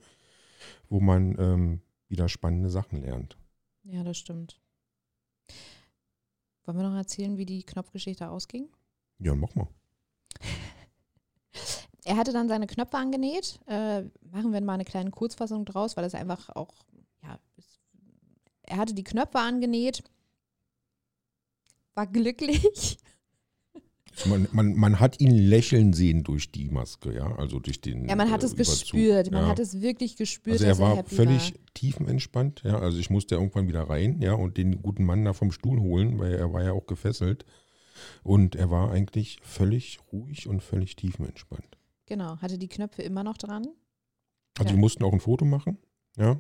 wo 0.90 1.00
man 1.00 1.36
ähm, 1.40 1.82
wieder 2.08 2.30
spannende 2.30 2.70
Sachen 2.70 3.02
lernt. 3.02 3.38
ja, 3.84 4.04
das 4.04 4.18
stimmt. 4.18 4.62
Wollen 6.64 6.78
wir 6.78 6.90
noch 6.90 6.96
erzählen, 6.96 7.38
wie 7.38 7.46
die 7.46 7.64
Knopfgeschichte 7.64 8.30
ausging? 8.30 8.70
Ja, 9.18 9.34
mach 9.36 9.56
mal. 9.56 9.68
Er 12.04 12.18
hatte 12.18 12.34
dann 12.34 12.48
seine 12.48 12.66
Knöpfe 12.66 12.98
angenäht. 12.98 13.60
Äh, 13.68 14.02
machen 14.32 14.54
wir 14.54 14.62
mal 14.62 14.74
eine 14.74 14.86
kleine 14.86 15.12
Kurzfassung 15.12 15.66
draus, 15.66 15.96
weil 15.96 16.04
es 16.04 16.16
einfach 16.16 16.50
auch, 16.50 16.74
ja, 17.22 17.38
es, 17.58 17.80
er 18.64 18.78
hatte 18.78 18.96
die 18.96 19.04
Knöpfe 19.04 19.38
angenäht, 19.38 20.04
war 21.94 22.08
glücklich. 22.08 22.98
Man, 24.26 24.48
man, 24.52 24.76
man 24.76 25.00
hat 25.00 25.22
ihn 25.22 25.32
lächeln 25.32 25.94
sehen 25.94 26.24
durch 26.24 26.52
die 26.52 26.70
Maske, 26.70 27.16
ja, 27.16 27.34
also 27.38 27.60
durch 27.60 27.80
den. 27.80 28.10
Ja, 28.10 28.16
man 28.18 28.30
hat 28.30 28.44
äh, 28.44 28.46
es 28.46 28.54
Überzug. 28.54 28.80
gespürt. 28.82 29.32
Man 29.32 29.44
ja. 29.44 29.50
hat 29.50 29.58
es 29.58 29.82
wirklich 29.82 30.18
gespürt, 30.18 30.56
Also 30.56 30.66
er 30.66 30.78
war 30.80 30.98
er 30.98 31.04
völlig 31.06 31.54
war. 31.54 31.62
tiefenentspannt, 31.74 32.62
ja. 32.64 32.78
Also 32.78 33.00
ich 33.00 33.10
musste 33.10 33.36
irgendwann 33.36 33.70
wieder 33.70 33.84
rein, 33.84 34.22
ja, 34.22 34.34
und 34.34 34.58
den 34.58 34.82
guten 34.82 35.06
Mann 35.06 35.24
da 35.24 35.32
vom 35.32 35.52
Stuhl 35.54 35.80
holen, 35.80 36.20
weil 36.20 36.34
er 36.36 36.52
war 36.52 36.62
ja 36.62 36.74
auch 36.74 36.86
gefesselt. 36.88 37.46
Und 38.24 38.56
er 38.56 38.70
war 38.70 38.92
eigentlich 38.92 39.40
völlig 39.44 40.00
ruhig 40.12 40.48
und 40.48 40.62
völlig 40.62 40.96
tiefenentspannt. 40.96 41.78
Genau, 42.06 42.38
hatte 42.38 42.58
die 42.58 42.68
Knöpfe 42.68 43.02
immer 43.04 43.24
noch 43.24 43.38
dran. 43.38 43.68
Also 44.58 44.70
Ja. 44.70 44.76
wir 44.76 44.80
mussten 44.80 45.04
auch 45.04 45.14
ein 45.14 45.20
Foto 45.20 45.46
machen, 45.46 45.78
ja. 46.18 46.40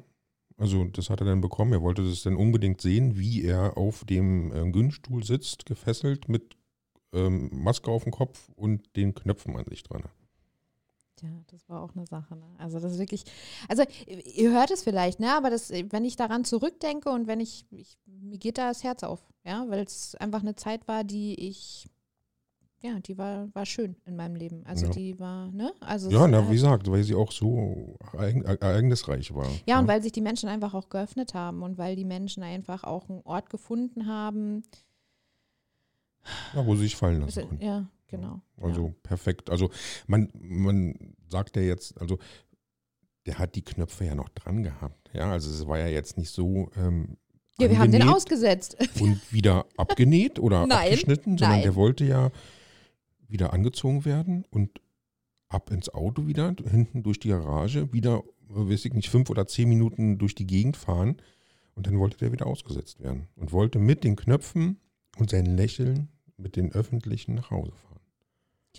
Also 0.57 0.85
das 0.85 1.09
hat 1.09 1.21
er 1.21 1.25
dann 1.25 1.41
bekommen. 1.41 1.73
Er 1.73 1.81
wollte 1.81 2.03
das 2.03 2.21
dann 2.23 2.35
unbedingt 2.35 2.81
sehen, 2.81 3.17
wie 3.17 3.43
er 3.43 3.77
auf 3.77 4.03
dem 4.05 4.51
äh, 4.51 4.69
Günststuhl 4.71 5.23
sitzt, 5.23 5.65
gefesselt 5.65 6.29
mit 6.29 6.55
ähm, 7.13 7.49
Maske 7.51 7.89
auf 7.89 8.03
dem 8.03 8.11
Kopf 8.11 8.49
und 8.55 8.95
den 8.95 9.15
Knöpfen 9.15 9.55
an 9.55 9.65
sich 9.67 9.81
dran. 9.83 10.03
Ja, 11.23 11.29
das 11.51 11.69
war 11.69 11.81
auch 11.84 11.95
eine 11.95 12.05
Sache. 12.07 12.36
Ne? 12.36 12.45
Also 12.57 12.79
das 12.79 12.93
ist 12.93 12.99
wirklich, 12.99 13.23
also 13.69 13.84
ihr 14.07 14.51
hört 14.51 14.71
es 14.71 14.81
vielleicht, 14.84 15.19
ne? 15.19 15.34
Aber 15.36 15.49
das, 15.51 15.69
wenn 15.71 16.03
ich 16.03 16.15
daran 16.15 16.45
zurückdenke 16.45 17.10
und 17.10 17.27
wenn 17.27 17.39
ich, 17.39 17.65
ich 17.71 17.97
mir 18.05 18.38
geht 18.39 18.57
da 18.57 18.67
das 18.69 18.84
Herz 18.84 19.03
auf, 19.03 19.19
ja, 19.45 19.65
weil 19.69 19.84
es 19.84 20.15
einfach 20.15 20.41
eine 20.41 20.55
Zeit 20.55 20.88
war, 20.88 21.03
die 21.03 21.36
ich, 21.47 21.88
ja, 22.81 22.99
die 22.99 23.17
war, 23.19 23.53
war 23.53 23.67
schön 23.67 23.95
in 24.05 24.15
meinem 24.15 24.36
Leben. 24.36 24.65
Also 24.65 24.88
Ja. 24.88 24.91
die 24.93 25.19
war, 25.19 25.51
ne? 25.51 25.71
Also 25.79 26.10
Ja, 26.10 26.27
na, 26.27 26.39
äh, 26.39 26.49
wie 26.49 26.53
gesagt, 26.53 26.89
weil 26.89 27.03
sie 27.03 27.13
auch 27.13 27.31
so 27.31 27.95
ereign- 28.13 28.43
ereignisreich 28.43 29.34
war. 29.36 29.47
ja, 29.67 29.79
und 29.79 29.88
weil 29.88 30.01
sich 30.01 30.12
die 30.13 30.21
Menschen 30.21 30.49
einfach 30.49 30.73
auch 30.73 30.89
geöffnet 30.89 31.36
haben 31.36 31.62
und 31.62 31.77
weil 31.77 31.95
die 31.95 32.05
Menschen 32.05 32.41
einfach 32.41 32.84
auch 32.84 33.07
einen 33.10 33.21
Ort 33.25 33.51
gefunden 33.51 34.07
haben. 34.07 34.63
ja, 36.55 36.65
wo 36.65 36.75
sie 36.75 36.84
sich 36.84 36.95
fallen 36.95 37.21
lassen 37.21 37.39
Also, 37.39 37.47
konnten. 37.49 37.63
ja, 37.63 37.86
genau. 38.12 38.41
Also 38.58 38.93
perfekt. 39.02 39.50
Also 39.50 39.71
man, 40.08 40.30
man 40.34 41.15
sagt 41.28 41.56
ja 41.56 41.63
jetzt, 41.63 42.00
also 42.00 42.19
der 43.26 43.39
hat 43.39 43.56
die 43.56 43.63
Knöpfe 43.63 44.06
ja 44.06 44.15
noch 44.15 44.30
dran 44.30 44.63
gehabt. 44.63 45.10
Ja, 45.13 45.32
also 45.32 45.50
es 45.50 45.67
war 45.67 45.80
ja 45.80 45.88
jetzt 45.88 46.17
nicht 46.17 46.30
so 46.30 46.69
ähm, 46.76 47.17
ja. 47.58 47.65
ja, 47.65 47.71
wir 47.71 47.80
haben 47.80 47.91
den 47.91 48.08
ausgesetzt. 48.08 48.78
und 49.00 49.19
wieder 49.32 49.65
abgenäht 49.78 50.39
oder 50.39 50.67
Nein, 50.67 50.84
abgeschnitten, 50.84 51.38
sondern 51.38 51.58
nein. 51.58 51.63
der 51.63 51.76
wollte 51.76 52.06
ja 52.06 52.32
wieder 53.28 53.54
angezogen 53.54 54.06
werden 54.06 54.45
und 54.52 54.82
ab 55.50 55.71
ins 55.71 55.89
Auto 55.89 56.28
wieder, 56.28 56.56
hinten 56.69 57.04
durch 57.04 57.19
die 57.19 57.30
Garage, 57.30 57.91
wieder, 57.93 58.24
weiß 58.47 58.86
ich 58.86 58.93
nicht, 58.93 59.10
fünf 59.10 59.30
oder 59.30 59.47
zehn 59.47 59.69
Minuten 59.69 60.17
durch 60.17 60.36
die 60.36 60.47
Gegend 60.47 60.78
fahren 60.78 61.17
und 61.76 61.88
dann 61.88 62.00
wollte 62.00 62.17
der 62.17 62.32
wieder 62.32 62.47
ausgesetzt 62.47 63.00
werden 63.00 63.28
und 63.36 63.52
wollte 63.52 63.80
mit 63.80 64.04
den 64.04 64.15
Knöpfen 64.15 64.80
und 65.17 65.30
seinem 65.30 65.56
Lächeln 65.56 66.10
mit 66.38 66.56
den 66.56 66.71
Öffentlichen 66.71 67.36
nach 67.36 67.52
Hause 67.52 67.71
fahren. 67.71 67.90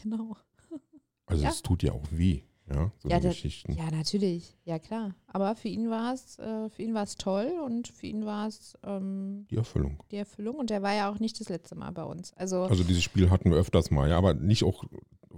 Genau. 0.00 0.36
Also 1.26 1.44
Ja. 1.44 1.50
es 1.50 1.62
tut 1.62 1.82
ja 1.82 1.92
auch 1.92 2.04
weh, 2.10 2.42
ja, 2.68 2.90
so 2.98 3.08
Ja, 3.08 3.18
das- 3.20 3.36
Geschichten. 3.36 3.72
Ja, 3.72 3.90
natürlich. 3.90 4.58
Ja, 4.64 4.78
klar. 4.78 5.14
Aber 5.28 5.54
für 5.54 5.68
ihn 5.68 5.88
war 5.88 6.12
es, 6.12 6.38
äh, 6.38 6.68
für 6.68 6.82
ihn 6.82 6.92
war 6.94 7.04
es 7.04 7.14
toll 7.14 7.50
und 7.64 7.88
für 7.88 8.06
ihn 8.06 8.26
war 8.26 8.48
es 8.48 8.76
ähm, 8.82 9.46
Die 9.50 9.56
Erfüllung. 9.56 10.02
die 10.10 10.16
Erfüllung 10.16 10.56
und 10.56 10.68
der 10.68 10.82
war 10.82 10.92
ja 10.94 11.10
auch 11.10 11.20
nicht 11.20 11.40
das 11.40 11.48
letzte 11.48 11.74
Mal 11.76 11.90
bei 11.92 12.02
uns. 12.02 12.32
Also, 12.34 12.64
Also 12.64 12.82
dieses 12.84 13.02
Spiel 13.04 13.30
hatten 13.30 13.50
wir 13.50 13.56
öfters 13.56 13.90
mal, 13.90 14.10
ja, 14.10 14.18
aber 14.18 14.34
nicht 14.34 14.64
auch 14.64 14.84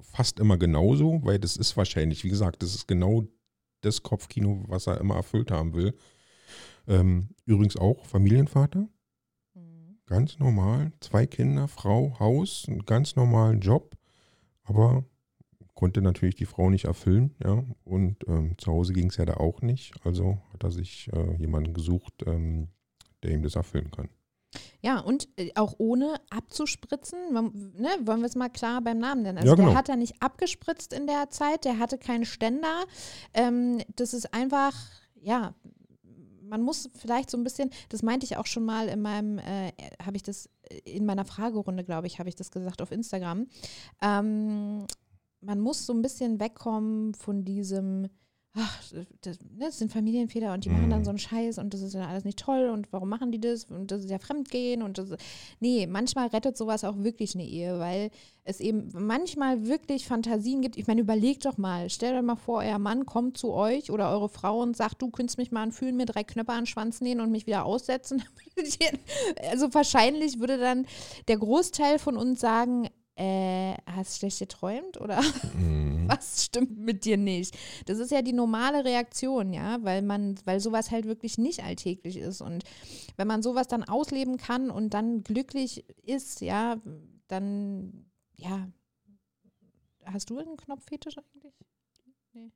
fast 0.00 0.40
immer 0.40 0.56
genauso, 0.56 1.20
weil 1.22 1.38
das 1.38 1.56
ist 1.56 1.76
wahrscheinlich, 1.76 2.24
wie 2.24 2.28
gesagt, 2.30 2.62
das 2.62 2.74
ist 2.74 2.88
genau 2.88 3.24
das 3.82 4.02
Kopfkino, 4.02 4.64
was 4.66 4.86
er 4.88 4.98
immer 5.00 5.14
erfüllt 5.16 5.50
haben 5.52 5.74
will. 5.74 5.94
Ähm, 6.88 7.28
übrigens 7.44 7.76
auch 7.76 8.04
Familienvater, 8.06 8.88
Mhm. 9.54 9.98
ganz 10.06 10.38
normal, 10.38 10.92
zwei 11.00 11.26
Kinder, 11.26 11.68
Frau, 11.68 12.18
Haus, 12.18 12.64
einen 12.68 12.84
ganz 12.84 13.14
normalen 13.16 13.60
Job, 13.60 13.96
aber 14.64 15.04
konnte 15.74 16.02
natürlich 16.02 16.36
die 16.36 16.46
Frau 16.46 16.70
nicht 16.70 16.84
erfüllen, 16.84 17.34
ja, 17.42 17.64
und 17.84 18.16
ähm, 18.28 18.56
zu 18.58 18.70
Hause 18.72 18.92
ging 18.92 19.08
es 19.10 19.16
ja 19.16 19.24
da 19.24 19.34
auch 19.34 19.60
nicht, 19.62 19.94
also 20.04 20.38
hat 20.52 20.62
er 20.62 20.70
sich 20.70 21.10
äh, 21.12 21.34
jemanden 21.36 21.74
gesucht, 21.74 22.14
ähm, 22.26 22.68
der 23.22 23.32
ihm 23.32 23.42
das 23.42 23.56
erfüllen 23.56 23.90
kann. 23.90 24.08
ja, 24.82 25.00
und 25.00 25.28
äh, 25.36 25.50
auch 25.56 25.74
ohne 25.78 26.14
abzuspritzen, 26.30 27.18
ne, 27.32 27.88
wollen 28.04 28.20
wir 28.20 28.26
es 28.26 28.36
mal 28.36 28.50
klar 28.50 28.80
beim 28.82 28.98
Namen 28.98 29.22
nennen. 29.22 29.38
Also 29.38 29.50
Ja, 29.50 29.54
genau. 29.56 29.68
der 29.70 29.78
hat 29.78 29.88
er 29.88 29.96
nicht 29.96 30.22
abgespritzt 30.22 30.92
in 30.92 31.06
der 31.06 31.30
Zeit, 31.30 31.64
der 31.64 31.78
hatte 31.78 31.98
keinen 31.98 32.24
Ständer. 32.24 32.84
Ähm, 33.32 33.80
das 33.96 34.14
ist 34.14 34.32
einfach, 34.32 34.74
ja, 35.20 35.54
man 36.48 36.62
muss 36.62 36.88
vielleicht 36.94 37.30
so 37.30 37.36
ein 37.36 37.44
bisschen, 37.44 37.70
das 37.88 38.02
meinte 38.02 38.24
ich 38.24 38.36
auch 38.36 38.46
schon 38.46 38.64
mal 38.64 38.88
in 38.88 39.02
meinem, 39.02 39.38
äh, 39.38 39.72
habe 40.02 40.16
ich 40.16 40.22
das, 40.22 40.48
in 40.84 41.06
meiner 41.06 41.24
Fragerunde, 41.24 41.84
glaube 41.84 42.06
ich, 42.06 42.18
habe 42.18 42.28
ich 42.28 42.34
das 42.36 42.50
gesagt 42.50 42.82
auf 42.82 42.92
Instagram. 42.92 43.46
Ähm, 44.02 44.86
man 45.40 45.60
muss 45.60 45.86
so 45.86 45.92
ein 45.92 46.02
bisschen 46.02 46.40
wegkommen 46.40 47.14
von 47.14 47.44
diesem, 47.44 48.08
ach, 48.56 48.82
das, 49.22 49.40
ne, 49.40 49.66
das 49.66 49.78
sind 49.78 49.92
Familienväter 49.92 50.52
und 50.52 50.64
die 50.64 50.68
machen 50.68 50.88
dann 50.88 51.00
Mhm. 51.00 51.04
so 51.04 51.10
einen 51.10 51.18
Scheiß 51.18 51.58
und 51.58 51.74
das 51.74 51.82
ist 51.82 51.94
ja 51.94 52.06
alles 52.06 52.24
nicht 52.24 52.38
toll 52.38 52.70
und 52.72 52.92
warum 52.92 53.08
machen 53.08 53.32
die 53.32 53.40
das 53.40 53.64
und 53.64 53.90
das 53.90 54.04
ist 54.04 54.10
ja 54.10 54.18
Fremdgehen 54.18 54.82
und 54.82 54.98
das, 54.98 55.08
nee, 55.58 55.86
manchmal 55.88 56.28
rettet 56.28 56.56
sowas 56.56 56.84
auch 56.84 56.96
wirklich 56.98 57.34
eine 57.34 57.44
Ehe, 57.44 57.80
weil 57.80 58.10
es 58.44 58.60
eben 58.60 58.90
manchmal 58.92 59.66
wirklich 59.66 60.06
Fantasien 60.06 60.60
gibt. 60.60 60.76
Ich 60.76 60.86
meine, 60.86 61.00
überlegt 61.00 61.46
doch 61.46 61.58
mal, 61.58 61.90
stellt 61.90 62.14
euch 62.14 62.22
mal 62.22 62.36
vor, 62.36 62.58
euer 62.58 62.78
Mann 62.78 63.06
kommt 63.06 63.38
zu 63.38 63.52
euch 63.52 63.90
oder 63.90 64.10
eure 64.10 64.28
Frau 64.28 64.60
und 64.60 64.76
sagt, 64.76 65.02
du 65.02 65.10
könntest 65.10 65.38
mich 65.38 65.50
mal 65.50 65.62
anfühlen, 65.62 65.96
mir 65.96 66.06
drei 66.06 66.22
Knöpfe 66.22 66.52
an 66.52 66.60
den 66.60 66.66
Schwanz 66.66 67.00
nähen 67.00 67.20
und 67.20 67.32
mich 67.32 67.46
wieder 67.46 67.64
aussetzen. 67.64 68.22
also 69.50 69.72
wahrscheinlich 69.74 70.38
würde 70.38 70.58
dann 70.58 70.86
der 71.26 71.38
Großteil 71.38 71.98
von 71.98 72.16
uns 72.16 72.40
sagen, 72.40 72.88
äh, 73.16 73.74
hast 73.86 74.14
du 74.14 74.18
schlecht 74.18 74.40
geträumt 74.40 75.00
oder 75.00 75.22
Mhm. 75.56 76.08
was 76.08 76.44
stimmt 76.44 76.76
mit 76.78 77.04
dir 77.04 77.16
nicht? 77.16 77.56
Das 77.86 77.98
ist 77.98 78.10
ja 78.10 78.22
die 78.22 78.32
normale 78.32 78.84
Reaktion, 78.84 79.52
ja, 79.52 79.78
weil 79.82 80.02
man, 80.02 80.34
weil 80.44 80.60
sowas 80.60 80.90
halt 80.90 81.06
wirklich 81.06 81.38
nicht 81.38 81.62
alltäglich 81.62 82.16
ist. 82.16 82.40
Und 82.40 82.64
wenn 83.16 83.28
man 83.28 83.42
sowas 83.42 83.68
dann 83.68 83.84
ausleben 83.84 84.36
kann 84.36 84.70
und 84.70 84.94
dann 84.94 85.22
glücklich 85.22 85.84
ist, 86.04 86.40
ja, 86.40 86.76
dann, 87.28 88.06
ja, 88.36 88.68
hast 90.04 90.30
du 90.30 90.38
einen 90.38 90.56
Knopffetisch 90.56 91.16
eigentlich? 91.18 91.54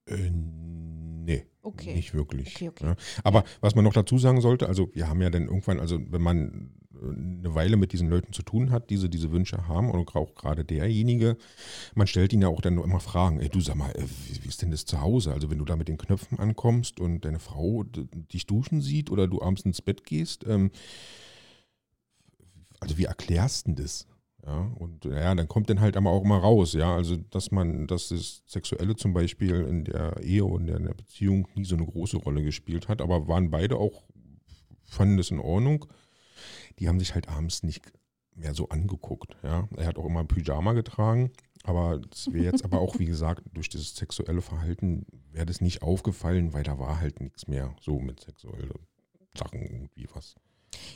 Äh, 0.06 0.30
nee. 0.30 1.46
Okay. 1.62 1.94
Nicht 1.94 2.14
wirklich. 2.14 2.56
Okay, 2.56 2.68
okay. 2.68 2.84
Ja. 2.86 2.96
Aber 3.22 3.44
was 3.60 3.74
man 3.74 3.84
noch 3.84 3.92
dazu 3.92 4.18
sagen 4.18 4.40
sollte, 4.40 4.66
also 4.66 4.90
wir 4.94 5.08
haben 5.08 5.22
ja 5.22 5.30
dann 5.30 5.46
irgendwann, 5.46 5.78
also 5.78 5.98
wenn 6.10 6.22
man 6.22 6.77
eine 7.02 7.54
Weile 7.54 7.76
mit 7.76 7.92
diesen 7.92 8.08
Leuten 8.08 8.32
zu 8.32 8.42
tun 8.42 8.70
hat, 8.70 8.90
diese 8.90 9.08
diese 9.08 9.30
Wünsche 9.30 9.68
haben 9.68 9.90
und 9.90 10.16
auch 10.16 10.34
gerade 10.34 10.64
derjenige, 10.64 11.36
man 11.94 12.06
stellt 12.06 12.32
ihn 12.32 12.42
ja 12.42 12.48
auch 12.48 12.60
dann 12.60 12.78
immer 12.78 13.00
Fragen, 13.00 13.40
ey 13.40 13.48
du 13.48 13.60
sag 13.60 13.76
mal, 13.76 13.90
äh, 13.92 14.02
wie, 14.02 14.44
wie 14.44 14.48
ist 14.48 14.62
denn 14.62 14.70
das 14.70 14.84
zu 14.84 15.00
Hause? 15.00 15.32
Also 15.32 15.50
wenn 15.50 15.58
du 15.58 15.64
da 15.64 15.76
mit 15.76 15.88
den 15.88 15.98
Knöpfen 15.98 16.38
ankommst 16.38 17.00
und 17.00 17.24
deine 17.24 17.38
Frau 17.38 17.84
dich 17.84 18.46
duschen 18.46 18.80
sieht 18.80 19.10
oder 19.10 19.28
du 19.28 19.42
abends 19.42 19.62
ins 19.62 19.82
Bett 19.82 20.04
gehst, 20.04 20.44
ähm, 20.46 20.70
also 22.80 22.96
wie 22.98 23.04
erklärst 23.04 23.68
du 23.68 23.72
das? 23.72 24.06
Ja, 24.46 24.70
und 24.76 25.04
ja, 25.04 25.34
dann 25.34 25.48
kommt 25.48 25.68
dann 25.68 25.80
halt 25.80 25.96
aber 25.96 26.10
auch 26.10 26.24
mal 26.24 26.38
raus, 26.38 26.72
ja, 26.72 26.94
also 26.94 27.16
dass 27.16 27.50
man, 27.50 27.86
dass 27.86 28.08
das 28.08 28.42
Sexuelle 28.46 28.94
zum 28.94 29.12
Beispiel 29.12 29.62
in 29.62 29.84
der 29.84 30.22
Ehe 30.22 30.44
und 30.44 30.68
in 30.68 30.84
der 30.84 30.94
Beziehung 30.94 31.48
nie 31.54 31.64
so 31.64 31.74
eine 31.74 31.84
große 31.84 32.18
Rolle 32.18 32.42
gespielt 32.42 32.88
hat, 32.88 33.02
aber 33.02 33.26
waren 33.26 33.50
beide 33.50 33.76
auch, 33.76 34.04
fanden 34.86 35.16
das 35.16 35.30
in 35.30 35.40
Ordnung. 35.40 35.86
Die 36.78 36.88
haben 36.88 36.98
sich 36.98 37.14
halt 37.14 37.28
abends 37.28 37.62
nicht 37.62 37.82
mehr 38.34 38.54
so 38.54 38.68
angeguckt, 38.68 39.36
ja. 39.42 39.68
Er 39.76 39.86
hat 39.86 39.98
auch 39.98 40.06
immer 40.06 40.24
Pyjama 40.24 40.72
getragen, 40.72 41.32
aber 41.64 41.98
das 41.98 42.32
wäre 42.32 42.44
jetzt 42.44 42.64
aber 42.64 42.80
auch, 42.80 42.98
wie 42.98 43.04
gesagt, 43.06 43.42
durch 43.52 43.68
das 43.68 43.96
sexuelle 43.96 44.42
Verhalten 44.42 45.06
wäre 45.32 45.46
das 45.46 45.60
nicht 45.60 45.82
aufgefallen, 45.82 46.52
weil 46.52 46.62
da 46.62 46.78
war 46.78 47.00
halt 47.00 47.20
nichts 47.20 47.48
mehr 47.48 47.74
so 47.80 47.98
mit 47.98 48.20
sexuellen 48.20 48.70
Sachen 49.36 49.62
irgendwie 49.62 50.06
was. 50.14 50.36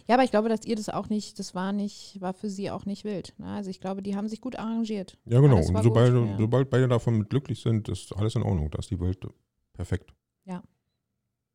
Ja, 0.06 0.16
aber 0.16 0.24
ich 0.24 0.30
glaube, 0.30 0.48
dass 0.48 0.64
ihr 0.64 0.76
das 0.76 0.88
auch 0.88 1.08
nicht, 1.08 1.38
das 1.38 1.54
war 1.54 1.72
nicht, 1.72 2.20
war 2.20 2.34
für 2.34 2.50
sie 2.50 2.70
auch 2.70 2.84
nicht 2.84 3.04
wild. 3.04 3.34
Ne? 3.38 3.46
Also 3.46 3.70
ich 3.70 3.80
glaube, 3.80 4.02
die 4.02 4.14
haben 4.14 4.28
sich 4.28 4.40
gut 4.40 4.56
arrangiert. 4.56 5.18
Ja, 5.24 5.40
genau. 5.40 5.56
Und 5.56 5.82
sobald, 5.82 6.12
gut, 6.12 6.28
ja. 6.28 6.36
sobald 6.38 6.70
beide 6.70 6.88
davon 6.88 7.18
mit 7.18 7.30
glücklich 7.30 7.60
sind, 7.60 7.88
ist 7.88 8.14
alles 8.14 8.34
in 8.36 8.42
Ordnung. 8.42 8.70
Da 8.70 8.78
ist 8.78 8.90
die 8.90 9.00
Welt 9.00 9.26
perfekt. 9.72 10.12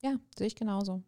Ja, 0.02 0.18
sehe 0.38 0.48
ich 0.48 0.56
genauso. 0.56 1.02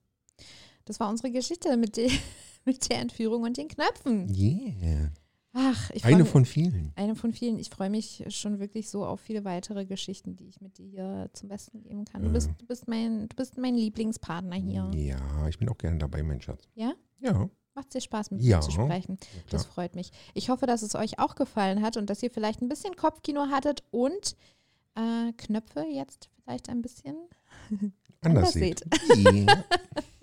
Das 0.85 0.99
war 0.99 1.09
unsere 1.09 1.31
Geschichte 1.31 1.77
mit, 1.77 1.97
de 1.97 2.09
mit 2.65 2.89
der 2.89 2.99
Entführung 2.99 3.43
und 3.43 3.57
den 3.57 3.67
Knöpfen. 3.67 4.33
Yeah. 4.35 5.11
Ach, 5.53 5.89
ich 5.91 6.05
Eine 6.05 6.19
mich- 6.23 6.29
von 6.29 6.45
vielen. 6.45 6.91
Eine 6.95 7.15
von 7.15 7.33
vielen. 7.33 7.57
Ich 7.57 7.69
freue 7.69 7.89
mich 7.89 8.23
schon 8.29 8.59
wirklich 8.59 8.89
so 8.89 9.03
auf 9.05 9.19
viele 9.19 9.43
weitere 9.45 9.85
Geschichten, 9.85 10.35
die 10.35 10.47
ich 10.47 10.61
mit 10.61 10.77
dir 10.77 10.85
hier 10.87 11.29
zum 11.33 11.49
Besten 11.49 11.81
geben 11.81 12.05
kann. 12.05 12.21
Du 12.21 12.27
Ja. 12.27 12.33
bist, 12.33 12.51
du 12.59 12.65
bist, 12.67 12.87
mein, 12.87 13.27
du 13.29 13.35
bist 13.35 13.57
mein 13.57 13.75
Lieblingspartner 13.75 14.55
hier. 14.57 14.91
Ja, 14.93 15.47
ich 15.47 15.57
bin 15.57 15.67
auch 15.69 15.77
gerne 15.77 15.97
dabei, 15.97 16.21
mein 16.21 16.39
Schatz. 16.41 16.67
Ja? 16.75 16.93
Ja. 17.19 17.49
Macht 17.73 17.91
sehr 17.91 18.01
Spaß, 18.01 18.29
mit 18.31 18.41
Ja, 18.41 18.59
dir 18.59 18.65
zu 18.65 18.71
sprechen. 18.71 19.17
Das 19.49 19.63
klar. 19.63 19.73
freut 19.73 19.95
mich. 19.95 20.11
Ich 20.35 20.49
hoffe, 20.49 20.67
dass 20.67 20.81
es 20.83 20.93
euch 20.95 21.17
auch 21.17 21.33
gefallen 21.35 21.81
hat 21.81 21.97
und 21.97 22.09
dass 22.11 22.21
ihr 22.21 22.29
vielleicht 22.29 22.61
ein 22.61 22.69
bisschen 22.69 22.95
Kopfkino 22.95 23.47
hattet 23.49 23.83
und 23.91 24.35
äh, 24.95 25.31
Knöpfe 25.33 25.81
jetzt 25.81 26.29
vielleicht 26.43 26.69
ein 26.69 26.81
bisschen 26.83 27.15
Anders 27.71 27.91
anders 28.21 28.53
seht. 28.53 28.83
seht. 29.13 29.47
Ja, 29.47 29.63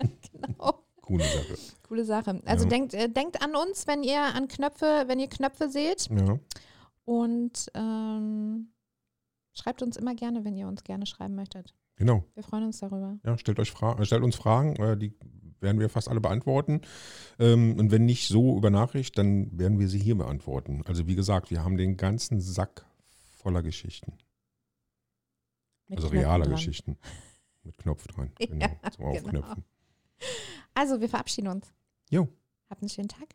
genau. 0.31 0.83
Coole 1.01 1.23
Sache. 1.25 1.57
Coole 1.87 2.05
Sache. 2.05 2.41
Also 2.45 2.65
Ja. 2.65 2.69
denkt, 2.69 2.93
äh, 2.93 3.09
denkt 3.09 3.41
an 3.41 3.55
uns, 3.55 3.87
wenn 3.87 4.03
ihr 4.03 4.21
an 4.21 4.47
Knöpfe, 4.47 5.05
wenn 5.07 5.19
ihr 5.19 5.27
Knöpfe 5.29 5.69
seht 5.69 6.09
Ja, 6.09 6.39
und 7.05 7.71
ähm, 7.73 8.69
schreibt 9.53 9.81
uns 9.81 9.97
immer 9.97 10.13
gerne, 10.15 10.43
wenn 10.45 10.55
ihr 10.55 10.67
uns 10.67 10.83
gerne 10.83 11.05
schreiben 11.05 11.35
möchtet. 11.35 11.73
genau. 11.95 12.23
Wir 12.35 12.43
freuen 12.43 12.65
uns 12.65 12.79
darüber. 12.79 13.17
Ja, 13.25 13.37
stellt, 13.37 13.59
euch 13.59 13.71
Fra 13.71 14.03
stellt 14.05 14.23
uns 14.23 14.35
Fragen, 14.35 14.75
äh, 14.75 14.97
die 14.97 15.13
werden 15.59 15.79
wir 15.79 15.89
fast 15.89 16.07
alle 16.09 16.21
beantworten. 16.21 16.81
Ähm, 17.39 17.79
und 17.79 17.89
wenn 17.91 18.05
nicht 18.05 18.27
so 18.27 18.55
über 18.57 18.69
Nachricht, 18.69 19.17
dann 19.17 19.57
werden 19.57 19.79
wir 19.79 19.87
sie 19.87 19.97
hier 19.99 20.15
beantworten. 20.15 20.83
Also 20.85 21.07
wie 21.07 21.15
gesagt, 21.15 21.49
wir 21.49 21.63
haben 21.63 21.77
den 21.77 21.97
ganzen 21.97 22.39
Sack 22.41 22.85
voller 23.37 23.63
Geschichten. 23.63 24.13
Mit 25.87 25.97
also 25.99 26.09
realer 26.09 26.43
dran. 26.45 26.55
Geschichten. 26.55 26.97
Mit 27.63 27.77
Knopf 27.77 28.05
dran. 28.07 28.31
Ja, 28.39 28.45
Genau, 28.47 28.67
zum 28.91 29.03
genau. 29.05 29.09
Aufknöpfen. 29.17 29.63
Also, 30.73 30.99
wir 31.01 31.09
verabschieden 31.09 31.47
uns. 31.47 31.73
Jo. 32.09 32.27
Habt 32.69 32.81
einen 32.81 32.89
schönen 32.89 33.09
Tag. 33.09 33.27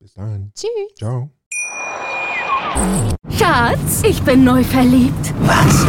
Bis 0.00 0.14
dann. 0.14 0.52
Tschüss. 0.54 0.94
Ciao. 0.96 1.28
Schatz, 3.36 4.02
ich 4.04 4.22
bin 4.22 4.44
neu 4.44 4.62
verliebt. 4.62 5.34
Was? 5.40 5.84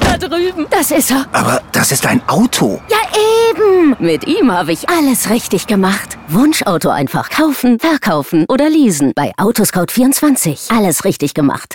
Da 0.00 0.18
drüben. 0.18 0.66
Das 0.70 0.90
ist 0.90 1.10
er. 1.10 1.26
Aber 1.32 1.62
das 1.72 1.90
ist 1.90 2.04
ein 2.06 2.20
Auto. 2.28 2.80
Ja, 2.90 2.98
eben. 3.50 3.96
Mit 3.98 4.26
ihm 4.26 4.52
habe 4.52 4.72
ich 4.72 4.88
alles 4.90 5.30
richtig 5.30 5.66
gemacht. 5.66 6.18
Wunschauto 6.28 6.90
einfach 6.90 7.30
kaufen, 7.30 7.78
verkaufen 7.78 8.44
oder 8.48 8.68
leasen. 8.68 9.12
Bei 9.16 9.32
Autoscout24. 9.36 10.76
Alles 10.76 11.04
richtig 11.04 11.32
gemacht. 11.32 11.74